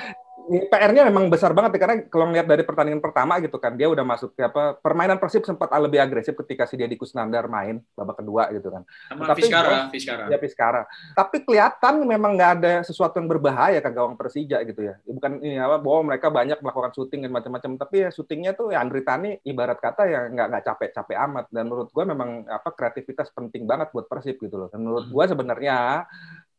PR-nya 0.47 1.03
memang 1.11 1.27
besar 1.27 1.51
banget 1.51 1.75
ya, 1.75 1.79
karena 1.83 1.95
kalau 2.07 2.25
ngeliat 2.31 2.47
dari 2.47 2.63
pertandingan 2.63 3.03
pertama 3.03 3.37
gitu 3.43 3.59
kan 3.59 3.75
dia 3.75 3.91
udah 3.91 4.01
masuk 4.07 4.31
ke 4.31 4.47
apa 4.47 4.79
permainan 4.79 5.19
Persib 5.19 5.43
sempat 5.43 5.67
lebih 5.75 5.99
agresif 5.99 6.33
ketika 6.39 6.63
si 6.63 6.79
dia 6.79 6.87
di 6.87 6.95
Kusnandar 6.95 7.51
main 7.51 7.83
babak 7.93 8.23
kedua 8.23 8.47
gitu 8.55 8.71
kan. 8.71 8.87
Sama 9.11 9.27
Tapi 9.27 9.41
Fiskara, 9.43 9.77
Fiskara. 9.91 10.23
Ya 10.31 10.37
Fiskara. 10.39 10.81
Tapi 11.13 11.43
kelihatan 11.43 11.93
memang 12.07 12.39
nggak 12.39 12.51
ada 12.59 12.73
sesuatu 12.87 13.19
yang 13.19 13.27
berbahaya 13.27 13.83
ke 13.83 13.91
gawang 13.91 14.15
Persija 14.15 14.63
gitu 14.63 14.81
ya. 14.87 14.95
Bukan 15.03 15.43
ini 15.43 15.59
apa 15.59 15.77
bahwa 15.83 16.15
mereka 16.15 16.31
banyak 16.31 16.63
melakukan 16.63 16.91
syuting 16.95 17.27
dan 17.27 17.31
macam-macam 17.35 17.71
tapi 17.75 17.95
ya 18.07 18.09
syutingnya 18.09 18.55
tuh 18.55 18.71
ya 18.71 18.79
Andri 18.79 19.03
Tani 19.03 19.37
ibarat 19.43 19.77
kata 19.83 20.07
ya 20.07 20.31
nggak 20.31 20.47
nggak 20.47 20.63
capek-capek 20.63 21.17
amat 21.27 21.45
dan 21.51 21.63
menurut 21.67 21.91
gua 21.91 22.07
memang 22.07 22.47
apa 22.47 22.71
kreativitas 22.71 23.29
penting 23.35 23.67
banget 23.67 23.91
buat 23.91 24.07
Persib 24.07 24.39
gitu 24.39 24.55
loh. 24.55 24.67
Dan 24.71 24.87
menurut 24.87 25.11
hmm. 25.11 25.13
gua 25.13 25.25
sebenarnya 25.27 25.77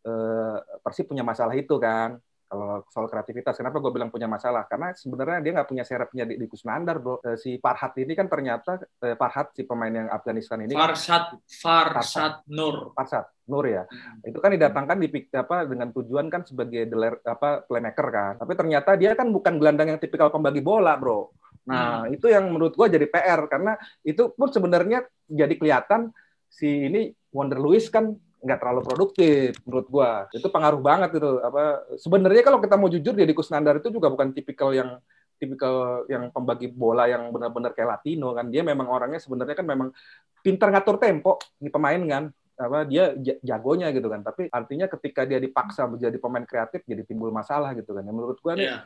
eh, 0.04 0.56
Persib 0.84 1.08
punya 1.08 1.24
masalah 1.24 1.56
itu 1.56 1.74
kan 1.80 2.20
kalau 2.48 2.80
soal 2.88 3.12
kreativitas, 3.12 3.60
kenapa 3.60 3.76
gue 3.76 3.92
bilang 3.92 4.08
punya 4.08 4.24
masalah? 4.24 4.64
Karena 4.64 4.96
sebenarnya 4.96 5.44
dia 5.44 5.52
nggak 5.60 5.68
punya 5.68 5.84
serepnya 5.84 6.24
di, 6.24 6.40
di 6.40 6.46
Kusnandar, 6.48 6.96
bro. 6.96 7.20
Eh, 7.20 7.36
si 7.36 7.60
Farhat 7.60 7.92
ini 8.00 8.16
kan 8.16 8.24
ternyata 8.24 8.80
eh, 9.04 9.12
Farhat 9.20 9.52
si 9.52 9.68
pemain 9.68 9.92
yang 9.92 10.08
Afghanistan 10.08 10.64
ini. 10.64 10.72
Farsad, 10.72 11.36
Farsad 11.44 12.48
Nur. 12.48 12.96
Farsad 12.96 13.28
Nur 13.52 13.68
ya. 13.68 13.84
Hmm. 13.84 14.24
Itu 14.24 14.40
kan 14.40 14.56
didatangkan 14.56 14.96
di 14.96 15.08
apa 15.36 15.68
dengan 15.68 15.92
tujuan 15.92 16.32
kan 16.32 16.48
sebagai 16.48 16.88
deler, 16.88 17.20
apa 17.20 17.68
playmaker 17.68 18.08
kan. 18.08 18.32
Tapi 18.40 18.52
ternyata 18.56 18.96
dia 18.96 19.12
kan 19.12 19.28
bukan 19.28 19.60
gelandang 19.60 19.92
yang 19.92 20.00
tipikal 20.00 20.32
pembagi 20.32 20.64
bola, 20.64 20.96
bro. 20.96 21.28
Nah, 21.68 22.08
hmm. 22.08 22.16
itu 22.16 22.32
yang 22.32 22.48
menurut 22.48 22.72
gue 22.72 22.88
jadi 22.88 23.06
PR 23.12 23.44
karena 23.44 23.76
itu 24.00 24.32
pun 24.32 24.48
sebenarnya 24.48 25.04
jadi 25.28 25.52
kelihatan 25.52 26.16
si 26.48 26.88
ini 26.88 27.12
Wonder 27.28 27.60
Lewis 27.60 27.92
kan 27.92 28.16
nggak 28.38 28.58
terlalu 28.62 28.80
produktif 28.86 29.58
menurut 29.66 29.86
gua. 29.90 30.12
Itu 30.30 30.48
pengaruh 30.48 30.78
banget 30.78 31.18
gitu 31.18 31.42
apa 31.42 31.86
sebenarnya 31.98 32.42
kalau 32.46 32.58
kita 32.62 32.74
mau 32.78 32.86
jujur 32.86 33.14
di 33.14 33.34
Kusnandar 33.34 33.82
itu 33.82 33.90
juga 33.90 34.08
bukan 34.10 34.30
tipikal 34.30 34.70
yang 34.70 35.02
tipikal 35.38 36.02
yang 36.10 36.34
pembagi 36.34 36.66
bola 36.70 37.06
yang 37.06 37.30
benar-benar 37.30 37.74
kayak 37.74 37.98
Latino 37.98 38.34
kan. 38.34 38.50
Dia 38.50 38.62
memang 38.66 38.86
orangnya 38.90 39.22
sebenarnya 39.22 39.54
kan 39.58 39.66
memang 39.66 39.88
pintar 40.42 40.70
ngatur 40.70 40.98
tempo 40.98 41.38
di 41.58 41.70
pemain 41.70 42.02
kan. 42.06 42.24
Apa 42.58 42.82
dia 42.82 43.14
jagonya 43.42 43.94
gitu 43.94 44.10
kan. 44.10 44.26
Tapi 44.26 44.50
artinya 44.50 44.90
ketika 44.90 45.22
dia 45.22 45.38
dipaksa 45.38 45.86
menjadi 45.86 46.18
pemain 46.18 46.42
kreatif 46.42 46.82
jadi 46.82 47.06
timbul 47.06 47.30
masalah 47.30 47.70
gitu 47.78 47.94
kan. 47.94 48.02
Ya 48.02 48.10
menurut 48.10 48.38
gua 48.42 48.58
nih 48.58 48.66
yeah. 48.74 48.82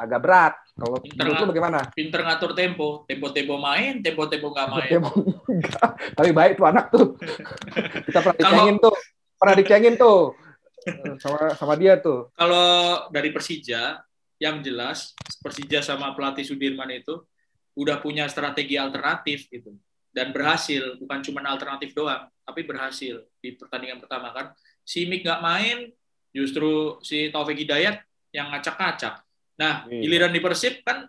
Agak 0.00 0.20
berat. 0.24 0.54
Kalau 0.72 0.98
menurut 1.00 1.36
lu 1.40 1.46
bagaimana? 1.52 1.78
pinter 1.92 2.20
ngatur 2.24 2.52
tempo. 2.56 3.04
Tempo 3.04 3.28
tempo 3.32 3.54
main 3.60 4.00
tempo 4.00 4.24
tempo 4.28 4.52
nggak 4.52 4.68
main. 4.72 4.90
Tempo, 4.90 5.10
tapi 6.16 6.30
baik 6.32 6.52
tuh 6.56 6.66
anak 6.66 6.86
tuh. 6.88 7.06
Kita 8.08 8.18
pernah 8.24 8.36
dicengin 8.40 8.76
tuh. 8.80 8.94
Pernah 9.36 9.54
dicengin 9.56 9.94
tuh. 10.00 10.20
Sama 11.20 11.52
sama 11.56 11.74
dia 11.76 12.00
tuh. 12.00 12.32
Kalau 12.32 13.08
dari 13.12 13.28
Persija 13.32 14.00
yang 14.40 14.60
jelas 14.60 15.16
Persija 15.40 15.80
sama 15.80 16.12
pelatih 16.12 16.44
Sudirman 16.44 16.88
itu 16.92 17.24
udah 17.76 18.00
punya 18.00 18.24
strategi 18.28 18.80
alternatif 18.80 19.48
gitu. 19.52 19.76
Dan 20.08 20.32
berhasil. 20.32 20.96
Bukan 20.96 21.20
cuma 21.20 21.44
alternatif 21.44 21.92
doang 21.92 22.24
tapi 22.46 22.62
berhasil 22.62 23.26
di 23.42 23.52
pertandingan 23.58 24.00
pertama 24.00 24.32
kan. 24.32 24.54
Si 24.86 25.04
Mik 25.04 25.26
nggak 25.26 25.42
main 25.42 25.90
justru 26.30 26.96
si 27.02 27.28
Taufik 27.34 27.58
Hidayat 27.58 28.06
yang 28.30 28.54
ngacak-ngacak 28.54 29.25
nah 29.56 29.88
iya. 29.88 30.04
giliran 30.04 30.32
di 30.32 30.40
Persib 30.40 30.84
kan 30.84 31.08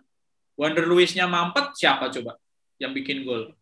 Wander 0.58 0.88
Luisnya 0.88 1.28
mampet 1.28 1.76
siapa 1.76 2.08
coba 2.08 2.36
yang 2.80 2.96
bikin 2.96 3.22
gol 3.22 3.54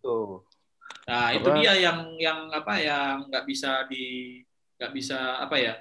nah 1.07 1.31
itu 1.31 1.47
dia 1.63 1.79
yang 1.79 2.19
yang 2.19 2.51
apa 2.51 2.79
yang 2.83 3.31
nggak 3.31 3.45
bisa 3.47 3.87
di 3.87 4.39
nggak 4.77 4.93
bisa 4.93 5.43
apa 5.43 5.57
ya 5.59 5.75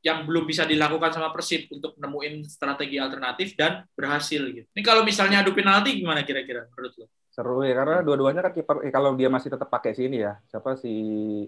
yang 0.00 0.24
belum 0.24 0.48
bisa 0.48 0.64
dilakukan 0.64 1.12
sama 1.12 1.28
Persib 1.28 1.68
untuk 1.68 1.92
nemuin 2.00 2.44
strategi 2.48 2.96
alternatif 2.96 3.52
dan 3.52 3.84
berhasil 3.92 4.40
gitu. 4.48 4.64
Ini 4.72 4.80
kalau 4.80 5.04
misalnya 5.04 5.44
adu 5.44 5.52
penalti 5.52 6.00
gimana 6.00 6.24
kira-kira 6.24 6.64
menurut 6.72 7.04
lo? 7.04 7.06
Seru 7.30 7.62
ya 7.62 7.76
karena 7.76 8.00
dua-duanya 8.00 8.40
kan 8.42 8.52
kiper 8.56 8.76
eh, 8.88 8.92
kalau 8.92 9.14
dia 9.14 9.28
masih 9.28 9.52
tetap 9.52 9.68
pakai 9.68 9.92
sini 9.92 10.24
ya 10.24 10.40
siapa 10.48 10.74
si 10.80 10.92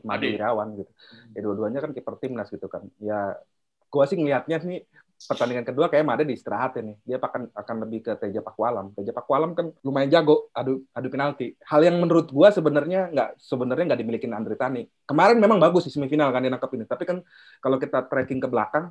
Madi 0.05 0.37
Irawan 0.37 0.77
gitu. 0.77 0.93
Ya 1.33 1.41
dua-duanya 1.41 1.81
kan 1.81 1.97
kiper 1.97 2.15
timnas 2.21 2.53
gitu 2.53 2.69
kan. 2.69 2.85
Ya 3.01 3.41
gua 3.89 4.05
sih 4.05 4.21
ngelihatnya 4.21 4.61
sih 4.61 4.85
pertandingan 5.29 5.65
kedua 5.67 5.87
kayak 5.87 6.05
Made 6.07 6.25
di 6.27 6.35
istirahat 6.35 6.79
ini. 6.83 6.99
Dia 7.07 7.23
akan 7.23 7.55
akan 7.55 7.77
lebih 7.87 8.07
ke 8.07 8.13
Teja 8.19 8.41
Pakualam. 8.43 8.93
Teja 8.97 9.13
Pakualam 9.15 9.55
kan 9.55 9.71
lumayan 9.87 10.11
jago 10.11 10.51
adu 10.53 10.83
adu 10.93 11.09
penalti. 11.09 11.55
Hal 11.67 11.83
yang 11.87 11.99
menurut 12.01 12.31
gua 12.31 12.51
sebenarnya 12.51 13.11
nggak 13.13 13.39
sebenarnya 13.39 13.85
nggak 13.93 14.01
dimiliki 14.01 14.27
Andri 14.31 14.57
Tani. 14.59 14.83
Kemarin 15.07 15.39
memang 15.39 15.63
bagus 15.63 15.87
di 15.87 15.93
semifinal 15.95 16.31
kan 16.35 16.43
dia 16.43 16.53
nangkep 16.53 16.71
ini. 16.75 16.85
Tapi 16.87 17.05
kan 17.07 17.17
kalau 17.63 17.77
kita 17.79 18.07
tracking 18.07 18.43
ke 18.43 18.49
belakang 18.51 18.91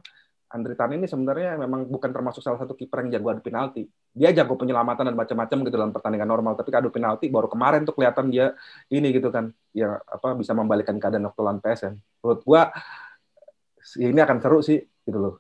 Andri 0.52 0.76
Tani 0.76 1.00
ini 1.00 1.08
sebenarnya 1.08 1.56
memang 1.56 1.88
bukan 1.88 2.12
termasuk 2.12 2.44
salah 2.44 2.60
satu 2.60 2.76
kiper 2.76 3.08
yang 3.08 3.20
jago 3.20 3.32
adu 3.32 3.42
penalti. 3.44 3.88
Dia 4.12 4.36
jago 4.36 4.60
penyelamatan 4.60 5.08
dan 5.08 5.16
macam-macam 5.16 5.58
gitu 5.64 5.76
dalam 5.80 5.96
pertandingan 5.96 6.28
normal, 6.28 6.60
tapi 6.60 6.76
adu 6.76 6.92
penalti 6.92 7.32
baru 7.32 7.48
kemarin 7.48 7.88
tuh 7.88 7.96
kelihatan 7.96 8.28
dia 8.28 8.52
ini 8.92 9.16
gitu 9.16 9.32
kan, 9.32 9.56
ya 9.72 9.96
apa 10.04 10.36
bisa 10.36 10.52
membalikkan 10.52 11.00
keadaan 11.00 11.32
waktu 11.32 11.40
lawan 11.40 11.64
PSM. 11.64 11.96
Menurut 12.20 12.42
gua 12.44 12.68
ini 13.96 14.20
akan 14.20 14.38
seru 14.44 14.60
sih 14.60 14.84
gitu 15.08 15.20
loh. 15.24 15.36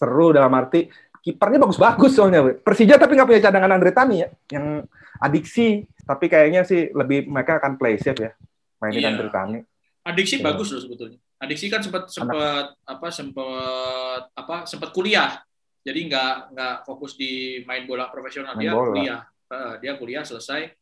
Seru 0.00 0.32
dalam 0.32 0.48
arti 0.56 0.88
kipernya 1.20 1.60
bagus-bagus 1.60 2.16
soalnya. 2.16 2.40
Persija 2.56 2.96
tapi 2.96 3.12
nggak 3.12 3.28
punya 3.28 3.42
cadangan 3.44 3.76
Andri 3.76 3.92
Tani 3.92 4.16
ya, 4.24 4.28
yang 4.56 4.80
adiksi, 5.20 5.84
tapi 6.08 6.32
kayaknya 6.32 6.64
sih 6.64 6.88
lebih 6.96 7.28
mereka 7.28 7.60
akan 7.60 7.76
play 7.76 8.00
safe 8.00 8.16
ya, 8.16 8.32
mainin 8.80 9.04
iya. 9.04 9.08
Andri 9.12 9.28
Tani. 9.28 9.58
Adiksi 10.00 10.40
ya. 10.40 10.48
bagus 10.48 10.72
loh 10.72 10.80
sebetulnya. 10.80 11.20
Adiksi 11.40 11.68
kan 11.68 11.84
sempat 11.84 12.08
sempat 12.08 12.72
apa 12.84 13.08
sempat 13.12 14.22
apa 14.32 14.56
sempat 14.64 14.90
kuliah. 14.96 15.40
Jadi 15.80 16.08
nggak 16.08 16.56
nggak 16.56 16.74
fokus 16.88 17.16
di 17.16 17.64
main 17.64 17.84
bola 17.88 18.08
profesional 18.08 18.56
main 18.56 18.64
dia 18.64 18.72
bola. 18.72 18.88
kuliah. 18.92 19.20
Uh, 19.50 19.74
dia 19.82 19.92
kuliah 19.98 20.22
selesai 20.24 20.72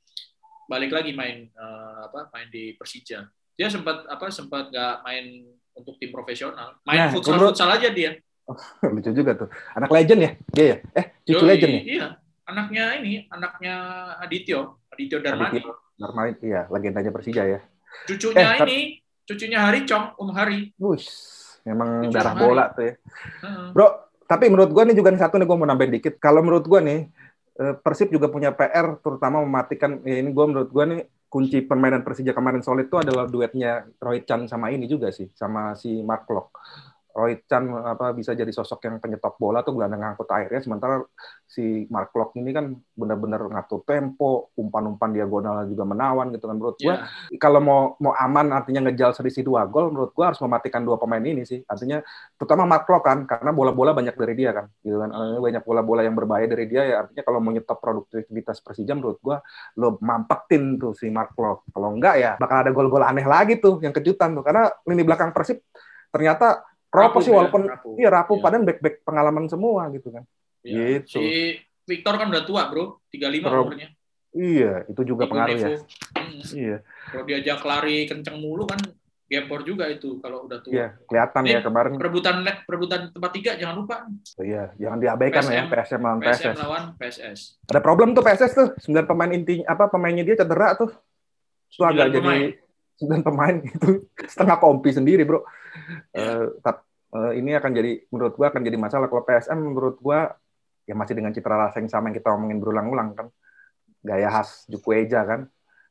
balik 0.68 0.92
lagi 0.92 1.16
main 1.16 1.48
uh, 1.56 2.06
apa 2.10 2.30
main 2.30 2.46
di 2.50 2.74
Persija. 2.78 3.26
Dia 3.58 3.66
sempat 3.70 4.06
apa 4.06 4.30
sempat 4.30 4.70
nggak 4.70 4.94
main 5.02 5.50
untuk 5.74 5.98
tim 5.98 6.10
profesional. 6.10 6.78
Main 6.86 7.06
nah, 7.06 7.10
futsal 7.10 7.38
menurut... 7.38 7.54
futsal 7.54 7.70
aja 7.74 7.88
dia. 7.90 8.18
Oh, 8.48 8.56
lucu 8.96 9.12
juga 9.12 9.36
tuh. 9.36 9.48
Anak 9.76 9.92
legend 9.92 10.20
ya? 10.24 10.30
Dia 10.56 10.64
ya? 10.64 10.76
Eh, 10.96 11.04
cucu 11.28 11.44
Yoi, 11.44 11.50
legend 11.52 11.72
ya? 11.72 11.82
Iya. 11.84 12.06
Anaknya 12.48 12.84
ini, 13.04 13.28
anaknya 13.28 13.74
Adityo, 14.24 14.80
Adityo 14.88 15.20
Darmani. 15.20 15.60
Adityo 15.60 15.72
Darmani, 16.00 16.32
iya, 16.40 16.64
legendanya 16.72 17.12
Persija 17.12 17.44
ya. 17.44 17.60
Cucunya 18.08 18.48
eh, 18.56 18.58
ini 18.64 18.78
cucunya 19.28 19.58
Hari 19.60 19.84
Cong, 19.84 20.16
Om 20.16 20.30
Hari. 20.32 20.72
Wush, 20.80 21.08
memang 21.68 22.08
Cucu 22.08 22.16
darah 22.16 22.32
bola 22.32 22.64
tuh 22.72 22.88
ya. 22.88 22.94
Hmm. 23.44 23.76
Bro, 23.76 23.88
tapi 24.24 24.48
menurut 24.48 24.72
gua 24.72 24.88
nih 24.88 24.96
juga 24.96 25.12
nih 25.12 25.20
satu 25.20 25.36
nih 25.36 25.44
gua 25.44 25.60
mau 25.60 25.68
nambahin 25.68 26.00
dikit. 26.00 26.16
Kalau 26.16 26.40
menurut 26.40 26.64
gua 26.64 26.80
nih 26.80 27.12
eh, 27.60 27.74
Persib 27.84 28.08
juga 28.08 28.32
punya 28.32 28.56
PR 28.56 28.96
terutama 29.04 29.44
mematikan 29.44 30.00
ya 30.08 30.16
ini 30.24 30.32
gua 30.32 30.48
menurut 30.48 30.72
gua 30.72 30.88
nih 30.88 31.04
kunci 31.28 31.60
permainan 31.60 32.00
Persija 32.00 32.32
kemarin 32.32 32.64
solid 32.64 32.88
itu 32.88 32.96
adalah 32.96 33.28
duetnya 33.28 33.84
Roy 34.00 34.24
Chan 34.24 34.48
sama 34.48 34.72
ini 34.72 34.88
juga 34.88 35.12
sih 35.12 35.28
sama 35.36 35.76
si 35.76 36.00
Mark 36.00 36.24
Locke. 36.32 36.56
Roy 37.18 37.42
Chan 37.50 37.66
apa 37.66 38.14
bisa 38.14 38.30
jadi 38.30 38.46
sosok 38.54 38.86
yang 38.86 39.02
penyetop 39.02 39.34
bola 39.42 39.66
tuh 39.66 39.74
gelandang 39.74 40.06
ngangkut 40.06 40.30
airnya. 40.30 40.62
Sementara 40.62 41.02
si 41.42 41.90
Mark 41.90 42.14
Locke 42.14 42.38
ini 42.38 42.54
kan 42.54 42.78
benar-benar 42.94 43.42
ngatur 43.50 43.82
tempo 43.82 44.54
umpan-umpan 44.54 45.10
diagonal 45.10 45.66
juga 45.66 45.82
menawan 45.82 46.30
gitu 46.30 46.46
kan. 46.46 46.54
Menurut 46.54 46.78
gua 46.78 46.94
yeah. 47.02 47.38
kalau 47.42 47.58
mau 47.58 47.80
mau 47.98 48.14
aman 48.14 48.54
artinya 48.54 48.86
ngejal 48.86 49.18
selisih 49.18 49.42
dua 49.42 49.66
gol 49.66 49.90
menurut 49.90 50.14
gua 50.14 50.30
harus 50.30 50.38
mematikan 50.38 50.86
dua 50.86 50.94
pemain 50.94 51.18
ini 51.18 51.42
sih. 51.42 51.58
Artinya 51.66 51.98
terutama 52.38 52.70
Mark 52.70 52.86
Locke 52.86 53.10
kan 53.10 53.26
karena 53.26 53.50
bola-bola 53.50 53.90
banyak 53.90 54.14
dari 54.14 54.34
dia 54.38 54.54
kan 54.54 54.70
gitu 54.86 55.02
kan. 55.02 55.10
Banyak 55.42 55.66
bola-bola 55.66 56.06
yang 56.06 56.14
berbahaya 56.14 56.46
dari 56.46 56.70
dia 56.70 56.86
ya 56.86 56.96
artinya 57.02 57.26
kalau 57.26 57.42
mau 57.42 57.50
nyetop 57.50 57.82
produktivitas 57.82 58.62
Persija 58.62 58.94
menurut 58.94 59.18
gua 59.18 59.42
lo 59.74 59.98
mampetin 59.98 60.78
tuh 60.78 60.94
si 60.94 61.10
Mark 61.10 61.34
Locke 61.34 61.66
kalau 61.74 61.98
enggak 61.98 62.14
ya 62.14 62.30
bakal 62.38 62.62
ada 62.62 62.70
gol-gol 62.70 63.02
aneh 63.02 63.26
lagi 63.26 63.58
tuh 63.58 63.82
yang 63.82 63.90
kejutan 63.90 64.38
tuh. 64.38 64.46
Karena 64.46 64.70
lini 64.86 65.02
belakang 65.02 65.34
Persib 65.34 65.58
ternyata 66.08 66.67
Rapuh 66.88 67.20
sih 67.20 67.32
walaupun 67.32 67.68
ya, 67.68 67.72
rapuh. 67.76 67.94
iya 68.00 68.08
rapuh 68.08 68.36
ya. 68.40 68.42
padahal 68.42 68.64
back-back 68.64 68.96
pengalaman 69.04 69.44
semua 69.46 69.92
gitu 69.92 70.08
kan. 70.08 70.24
Ya. 70.64 71.00
Gitu. 71.04 71.20
Si 71.20 71.26
Victor 71.84 72.14
kan 72.16 72.28
udah 72.32 72.44
tua, 72.44 72.68
Bro. 72.68 73.04
35 73.12 73.48
umurnya. 73.48 73.88
Iya, 74.36 74.84
itu 74.88 75.02
juga 75.08 75.24
Ibu 75.24 75.32
pengaruh 75.32 75.56
ya. 75.56 75.68
Hmm. 76.16 76.40
Iya. 76.52 76.76
Kalau 77.08 77.24
diajak 77.24 77.60
lari 77.64 78.04
kenceng 78.04 78.36
mulu 78.40 78.68
kan 78.68 78.80
gempor 79.28 79.60
juga 79.60 79.84
itu 79.88 80.20
kalau 80.20 80.48
udah 80.48 80.60
tua. 80.64 80.72
Iya, 80.72 80.88
kelihatan 81.04 81.42
Ini 81.44 81.52
ya 81.52 81.60
kemarin. 81.60 81.92
Perebutan 82.00 82.36
perebutan 82.64 83.00
tempat 83.12 83.30
tiga 83.36 83.52
jangan 83.56 83.76
lupa. 83.84 84.08
Oh, 84.40 84.44
iya, 84.44 84.72
jangan 84.80 84.98
diabaikan 85.00 85.44
PSM, 85.44 85.52
ya 85.52 85.64
PSM 85.68 86.00
lawan 86.00 86.18
PSS. 86.20 86.32
PSM 86.32 86.56
lawan 86.60 86.82
PSS. 86.96 87.40
Ada 87.68 87.80
problem 87.84 88.08
tuh 88.16 88.24
PSS 88.24 88.52
tuh, 88.56 88.68
sembilan 88.80 89.04
pemain 89.04 89.32
inti 89.32 89.54
apa 89.64 89.84
pemainnya 89.92 90.24
dia 90.24 90.36
cedera 90.40 90.76
tuh. 90.76 90.90
Itu 91.68 91.84
agak 91.84 92.08
jadi 92.16 92.56
sembilan 92.98 93.22
pemain 93.22 93.56
itu 93.62 94.10
setengah 94.32 94.58
kompi 94.58 94.90
sendiri, 94.90 95.22
Bro. 95.22 95.40
Uh, 96.12 96.50
uh, 97.14 97.32
ini 97.32 97.54
akan 97.54 97.70
jadi 97.70 98.02
menurut 98.10 98.34
gua 98.34 98.50
akan 98.50 98.62
jadi 98.66 98.76
masalah 98.76 99.06
kalau 99.06 99.22
PSM 99.22 99.58
menurut 99.58 99.96
gua 100.02 100.28
ya 100.84 100.94
masih 100.96 101.14
dengan 101.14 101.30
citra 101.30 101.54
rasa 101.54 101.78
yang 101.78 101.88
sama 101.88 102.10
yang 102.10 102.16
kita 102.18 102.32
omongin 102.32 102.58
berulang-ulang 102.58 103.12
kan 103.12 103.28
gaya 104.00 104.32
khas 104.32 104.64
Eja 104.72 105.20
kan 105.26 105.44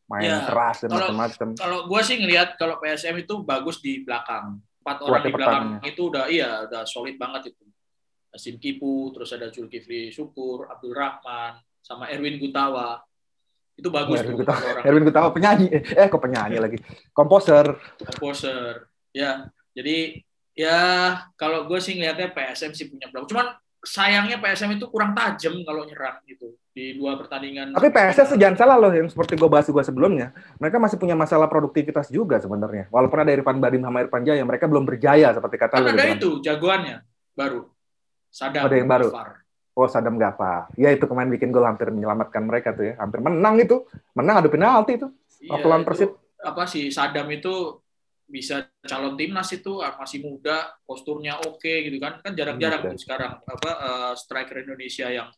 main 0.07 0.25
ya, 0.25 0.47
keras 0.47 0.87
dan 0.87 0.89
macam-macam. 0.95 1.47
Kalau 1.59 1.79
gua 1.87 2.01
sih 2.03 2.15
ngelihat 2.15 2.55
kalau 2.55 2.79
PSM 2.79 3.27
itu 3.27 3.43
bagus 3.43 3.83
di 3.83 4.03
belakang 4.03 4.59
empat 4.83 4.97
orang 5.03 5.23
di 5.23 5.31
belakang 5.35 5.67
itu 5.83 6.01
udah 6.07 6.25
iya 6.31 6.63
udah 6.67 6.87
solid 6.87 7.19
banget 7.19 7.51
itu. 7.51 7.63
Asim 8.31 8.59
Kipu, 8.59 9.11
terus 9.15 9.33
ada 9.33 9.49
Zulkifli 9.49 10.11
Syukur, 10.11 10.67
Abdul 10.69 10.93
Rahman, 10.93 11.57
sama 11.79 12.11
Erwin 12.11 12.37
Gutawa. 12.39 12.99
Itu 13.77 13.93
bagus. 13.93 14.19
Erwin 14.25 14.41
Gutawa, 14.41 14.57
orang. 14.57 14.83
Erwin 14.83 15.03
Gutawa 15.05 15.27
penyanyi. 15.29 15.67
Eh, 15.71 16.07
kok 16.09 16.21
penyanyi 16.21 16.57
lagi? 16.57 16.77
Komposer. 17.13 17.77
Komposer. 18.01 18.89
Ya, 19.13 19.53
jadi 19.77 20.25
ya 20.57 20.77
kalau 21.37 21.69
gue 21.69 21.77
sih 21.77 21.93
ngelihatnya 21.93 22.33
PSM 22.33 22.73
sih 22.73 22.89
punya 22.89 23.07
peluang. 23.13 23.29
Cuman 23.29 23.47
sayangnya 23.85 24.41
PSM 24.41 24.81
itu 24.81 24.89
kurang 24.89 25.13
tajam 25.13 25.53
kalau 25.61 25.85
nyerang 25.85 26.17
gitu 26.25 26.57
di 26.73 26.97
dua 26.97 27.17
pertandingan. 27.17 27.77
Tapi 27.77 27.89
PSM 27.93 28.37
jangan 28.37 28.57
salah 28.57 28.77
loh 28.77 28.93
yang 28.93 29.09
seperti 29.09 29.33
gue 29.37 29.49
bahas 29.49 29.69
gue 29.69 29.83
sebelumnya, 29.85 30.33
mereka 30.57 30.77
masih 30.81 30.97
punya 30.97 31.13
masalah 31.17 31.45
produktivitas 31.49 32.09
juga 32.09 32.37
sebenarnya. 32.37 32.89
Walaupun 32.89 33.17
ada 33.21 33.31
Irfan 33.33 33.57
Badim 33.57 33.81
sama 33.81 34.05
Irfan 34.05 34.21
Jaya, 34.25 34.43
mereka 34.45 34.69
belum 34.69 34.85
berjaya 34.85 35.33
seperti 35.33 35.55
kata 35.57 35.73
kan 35.81 35.93
Ada 35.93 36.05
itu 36.17 36.41
jagoannya 36.41 37.01
baru. 37.33 37.65
Sadam. 38.29 38.69
Ada 38.69 38.75
yang 38.77 38.89
baru. 38.89 39.09
Gafar. 39.09 39.46
Oh 39.77 39.85
Sadam 39.85 40.17
Gafar. 40.17 40.73
Ya 40.73 40.89
itu 40.89 41.05
kemarin 41.05 41.29
bikin 41.29 41.53
gol 41.53 41.61
hampir 41.61 41.93
menyelamatkan 41.93 42.41
mereka 42.41 42.73
tuh 42.73 42.89
ya, 42.89 42.93
hampir 42.97 43.21
menang 43.21 43.61
itu, 43.61 43.85
menang 44.17 44.41
adu 44.41 44.49
penalti 44.49 44.97
itu. 44.97 45.07
Iya, 45.45 45.61
Persib. 45.85 46.17
Apa 46.41 46.65
sih 46.65 46.89
Sadam 46.89 47.29
itu 47.29 47.77
bisa 48.25 48.65
calon 48.81 49.13
timnas 49.13 49.53
itu 49.53 49.77
ah, 49.85 49.93
masih 50.01 50.25
muda, 50.25 50.73
posturnya 50.81 51.37
oke 51.45 51.61
okay, 51.61 51.85
gitu 51.85 52.01
kan. 52.01 52.17
Kan 52.25 52.33
jarang-jarang 52.33 52.89
tuh 52.89 52.97
sekarang 52.97 53.37
apa 53.37 53.71
uh, 53.77 54.13
striker 54.17 54.65
Indonesia 54.65 55.13
yang 55.13 55.29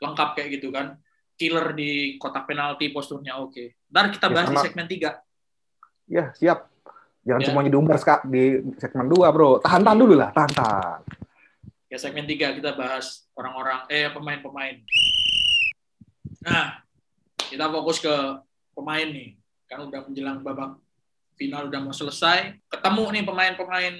lengkap 0.00 0.28
kayak 0.40 0.48
gitu 0.56 0.72
kan. 0.72 0.96
Killer 1.36 1.76
di 1.76 2.16
kotak 2.16 2.48
penalti 2.48 2.88
posturnya 2.88 3.36
oke. 3.44 3.52
Okay. 3.52 3.76
Ntar 3.92 4.08
kita 4.08 4.26
ya, 4.28 4.32
bahas 4.32 4.48
ya, 4.48 4.54
di 4.56 4.64
segmen 4.64 4.86
3. 4.88 6.08
Ya, 6.08 6.24
siap. 6.32 6.58
Jangan 7.28 7.42
ya. 7.44 7.46
semuanya 7.52 7.70
diumbar 7.76 8.00
di 8.24 8.44
segmen 8.80 9.06
2, 9.12 9.36
Bro. 9.36 9.60
Tahan-tahan 9.60 9.98
dulu 10.00 10.14
lah, 10.16 10.32
tahan-tahan. 10.32 11.00
Ya, 11.90 11.98
segmen 11.98 12.22
3 12.22 12.54
kita 12.54 12.78
bahas 12.78 13.26
orang-orang 13.34 13.82
eh 13.90 14.06
pemain-pemain. 14.14 14.78
Nah, 16.46 16.86
kita 17.50 17.66
fokus 17.66 17.98
ke 17.98 18.14
pemain 18.78 19.10
nih. 19.10 19.34
Kan 19.66 19.90
udah 19.90 20.06
menjelang 20.06 20.38
babak 20.46 20.78
final 21.34 21.66
udah 21.66 21.80
mau 21.82 21.90
selesai, 21.90 22.62
ketemu 22.70 23.04
nih 23.16 23.24
pemain-pemain 23.26 23.94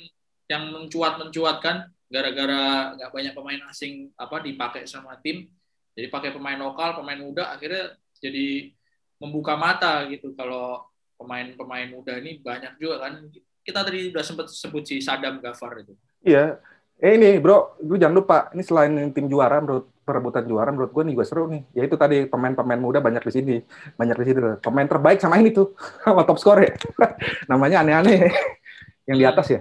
yang 0.46 0.70
mencuat-mencuat 0.70 1.56
kan, 1.58 1.88
gara-gara 2.06 2.94
nggak 2.94 3.10
banyak 3.10 3.32
pemain 3.32 3.60
asing 3.72 4.12
apa 4.14 4.44
dipakai 4.44 4.84
sama 4.84 5.16
tim, 5.24 5.48
jadi 5.96 6.12
pakai 6.12 6.36
pemain 6.36 6.60
lokal, 6.60 7.00
pemain 7.00 7.16
muda, 7.16 7.48
akhirnya 7.48 7.96
jadi 8.20 8.70
membuka 9.16 9.56
mata 9.56 10.04
gitu 10.12 10.36
kalau 10.36 10.84
pemain-pemain 11.16 11.88
muda 11.88 12.20
ini 12.20 12.38
banyak 12.44 12.76
juga 12.76 13.08
kan. 13.08 13.26
Kita 13.64 13.84
tadi 13.84 14.12
udah 14.12 14.24
sempat 14.24 14.46
sebut 14.52 14.84
si 14.84 15.00
Sadam 15.00 15.40
Gafar 15.40 15.80
itu. 15.80 15.96
Iya. 16.20 16.60
Eh 17.00 17.16
ini 17.16 17.40
bro, 17.40 17.80
lu 17.80 17.96
jangan 17.96 18.16
lupa, 18.20 18.38
ini 18.52 18.60
selain 18.60 18.92
tim 19.16 19.24
juara 19.24 19.56
menurut 19.64 19.88
perebutan 20.04 20.44
juara 20.44 20.68
menurut 20.68 20.92
gue 20.92 21.02
nih 21.08 21.14
juga 21.16 21.24
seru 21.24 21.48
nih. 21.48 21.62
Ya 21.72 21.82
itu 21.88 21.96
tadi 21.96 22.28
pemain-pemain 22.28 22.76
muda 22.76 23.00
banyak 23.00 23.24
di 23.24 23.32
sini, 23.32 23.56
banyak 23.96 24.16
di 24.20 24.24
sini. 24.28 24.40
Pemain 24.60 24.84
terbaik 24.84 25.16
sama 25.16 25.40
ini 25.40 25.48
tuh, 25.48 25.72
sama 26.04 26.28
top 26.28 26.36
score 26.36 26.60
ya. 26.68 26.72
Namanya 27.50 27.80
aneh-aneh 27.80 28.28
yang 29.08 29.16
di 29.16 29.24
atas 29.24 29.48
ya. 29.48 29.60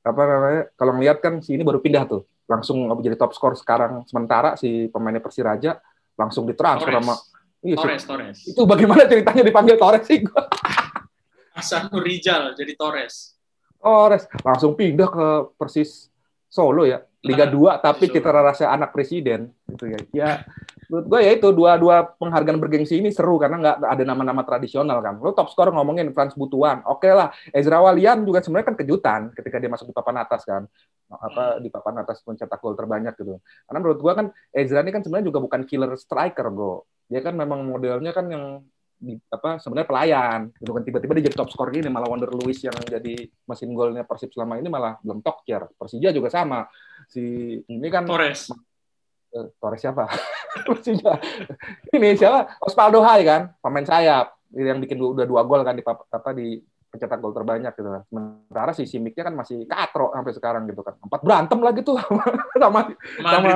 Apa 0.00 0.22
namanya? 0.24 0.62
Kalau 0.72 0.92
ngeliat 0.96 1.20
kan 1.20 1.44
si 1.44 1.52
ini 1.52 1.60
baru 1.60 1.84
pindah 1.84 2.08
tuh, 2.08 2.24
langsung 2.48 2.88
jadi 3.04 3.20
top 3.20 3.36
score 3.36 3.52
sekarang. 3.52 4.08
Sementara 4.08 4.56
si 4.56 4.88
pemainnya 4.88 5.20
Persiraja 5.20 5.76
langsung 6.16 6.48
ditransfer 6.48 6.88
sama 6.88 7.16
Iya, 7.62 7.78
Torres, 7.78 8.02
Torres. 8.02 8.38
Itu 8.42 8.66
bagaimana 8.66 9.06
ceritanya 9.06 9.46
dipanggil 9.46 9.78
Torres 9.78 10.02
sih? 10.02 10.26
Hasan 11.54 11.94
Rijal 11.94 12.58
jadi 12.58 12.74
Torres. 12.74 13.38
Torres 13.78 14.26
langsung 14.42 14.74
pindah 14.74 15.06
ke 15.06 15.26
Persis 15.54 16.10
Solo 16.52 16.84
ya 16.84 17.00
Liga 17.24 17.48
2 17.48 17.56
nah, 17.64 17.78
tapi 17.80 18.12
citra 18.12 18.44
rasa 18.44 18.68
anak 18.68 18.92
presiden 18.92 19.54
gitu 19.70 19.88
ya. 19.88 20.00
Ya 20.12 20.30
menurut 20.90 21.06
gue 21.08 21.20
ya 21.24 21.32
itu 21.32 21.48
dua-dua 21.54 22.04
penghargaan 22.20 22.60
bergengsi 22.60 23.00
ini 23.00 23.08
seru 23.08 23.40
karena 23.40 23.56
nggak 23.56 23.76
ada 23.80 24.04
nama-nama 24.04 24.42
tradisional 24.44 25.00
kan. 25.00 25.16
Lo 25.22 25.32
top 25.32 25.48
skor 25.48 25.72
ngomongin 25.72 26.12
Frans 26.12 26.36
Butuan, 26.36 26.84
oke 26.84 27.08
okay 27.08 27.16
lah. 27.16 27.32
Ezra 27.54 27.80
Walian 27.80 28.28
juga 28.28 28.44
sebenarnya 28.44 28.74
kan 28.74 28.76
kejutan 28.76 29.20
ketika 29.32 29.56
dia 29.56 29.70
masuk 29.72 29.88
di 29.88 29.94
papan 29.96 30.20
atas 30.20 30.42
kan, 30.44 30.68
apa 31.08 31.62
di 31.62 31.72
papan 31.72 32.04
atas 32.04 32.20
mencetak 32.26 32.58
gol 32.60 32.76
terbanyak 32.76 33.14
gitu. 33.16 33.40
Karena 33.40 33.78
menurut 33.80 33.98
gue 34.02 34.12
kan 34.12 34.26
Ezra 34.52 34.84
ini 34.84 34.92
kan 34.92 35.00
sebenarnya 35.00 35.32
juga 35.32 35.40
bukan 35.40 35.62
killer 35.64 35.94
striker 35.96 36.52
bro. 36.52 36.84
Dia 37.06 37.24
kan 37.24 37.38
memang 37.38 37.64
modelnya 37.64 38.12
kan 38.12 38.26
yang 38.28 38.44
di, 39.02 39.18
apa 39.34 39.58
sebenarnya 39.58 39.88
pelayan. 39.90 40.40
Gitu 40.54 40.70
kan 40.70 40.82
tiba-tiba 40.86 41.12
dia 41.18 41.24
jadi 41.26 41.36
top 41.36 41.50
skor 41.50 41.74
gini 41.74 41.90
malah 41.90 42.06
Wonder 42.06 42.30
Lewis 42.30 42.62
yang 42.62 42.78
jadi 42.86 43.26
mesin 43.50 43.74
golnya 43.74 44.06
Persib 44.06 44.30
selama 44.30 44.62
ini 44.62 44.70
malah 44.70 45.02
belum 45.02 45.18
tokcer 45.20 45.74
Persija 45.74 46.14
juga 46.14 46.30
sama. 46.30 46.70
Si 47.10 47.20
ini 47.66 47.88
kan 47.90 48.06
Torres. 48.06 48.54
Uh, 49.34 49.50
Torres 49.58 49.82
siapa? 49.82 50.06
Persija. 50.70 51.18
Ini 51.90 52.14
siapa? 52.14 52.62
Osvaldo 52.62 53.02
Hai 53.02 53.26
kan? 53.26 53.50
Pemain 53.58 53.84
sayap. 53.84 54.38
Yang 54.54 54.86
bikin 54.86 54.98
udah 55.02 55.26
dua 55.26 55.42
gol 55.42 55.66
kan 55.66 55.74
di 55.74 55.82
apa 55.82 56.30
di 56.30 56.62
pencetak 56.92 57.18
gol 57.18 57.34
terbanyak 57.34 57.74
gitu. 57.74 57.90
Kan. 57.90 58.02
Sementara 58.06 58.70
si 58.70 58.86
Simiknya 58.86 59.32
kan 59.32 59.34
masih 59.34 59.66
katro 59.66 60.14
sampai 60.14 60.32
sekarang 60.32 60.62
gitu 60.70 60.86
kan. 60.86 60.94
Empat 61.02 61.20
berantem 61.26 61.58
lagi 61.58 61.82
tuh 61.82 61.98
sama 62.00 62.22
sama, 62.54 62.80
sama 63.18 63.48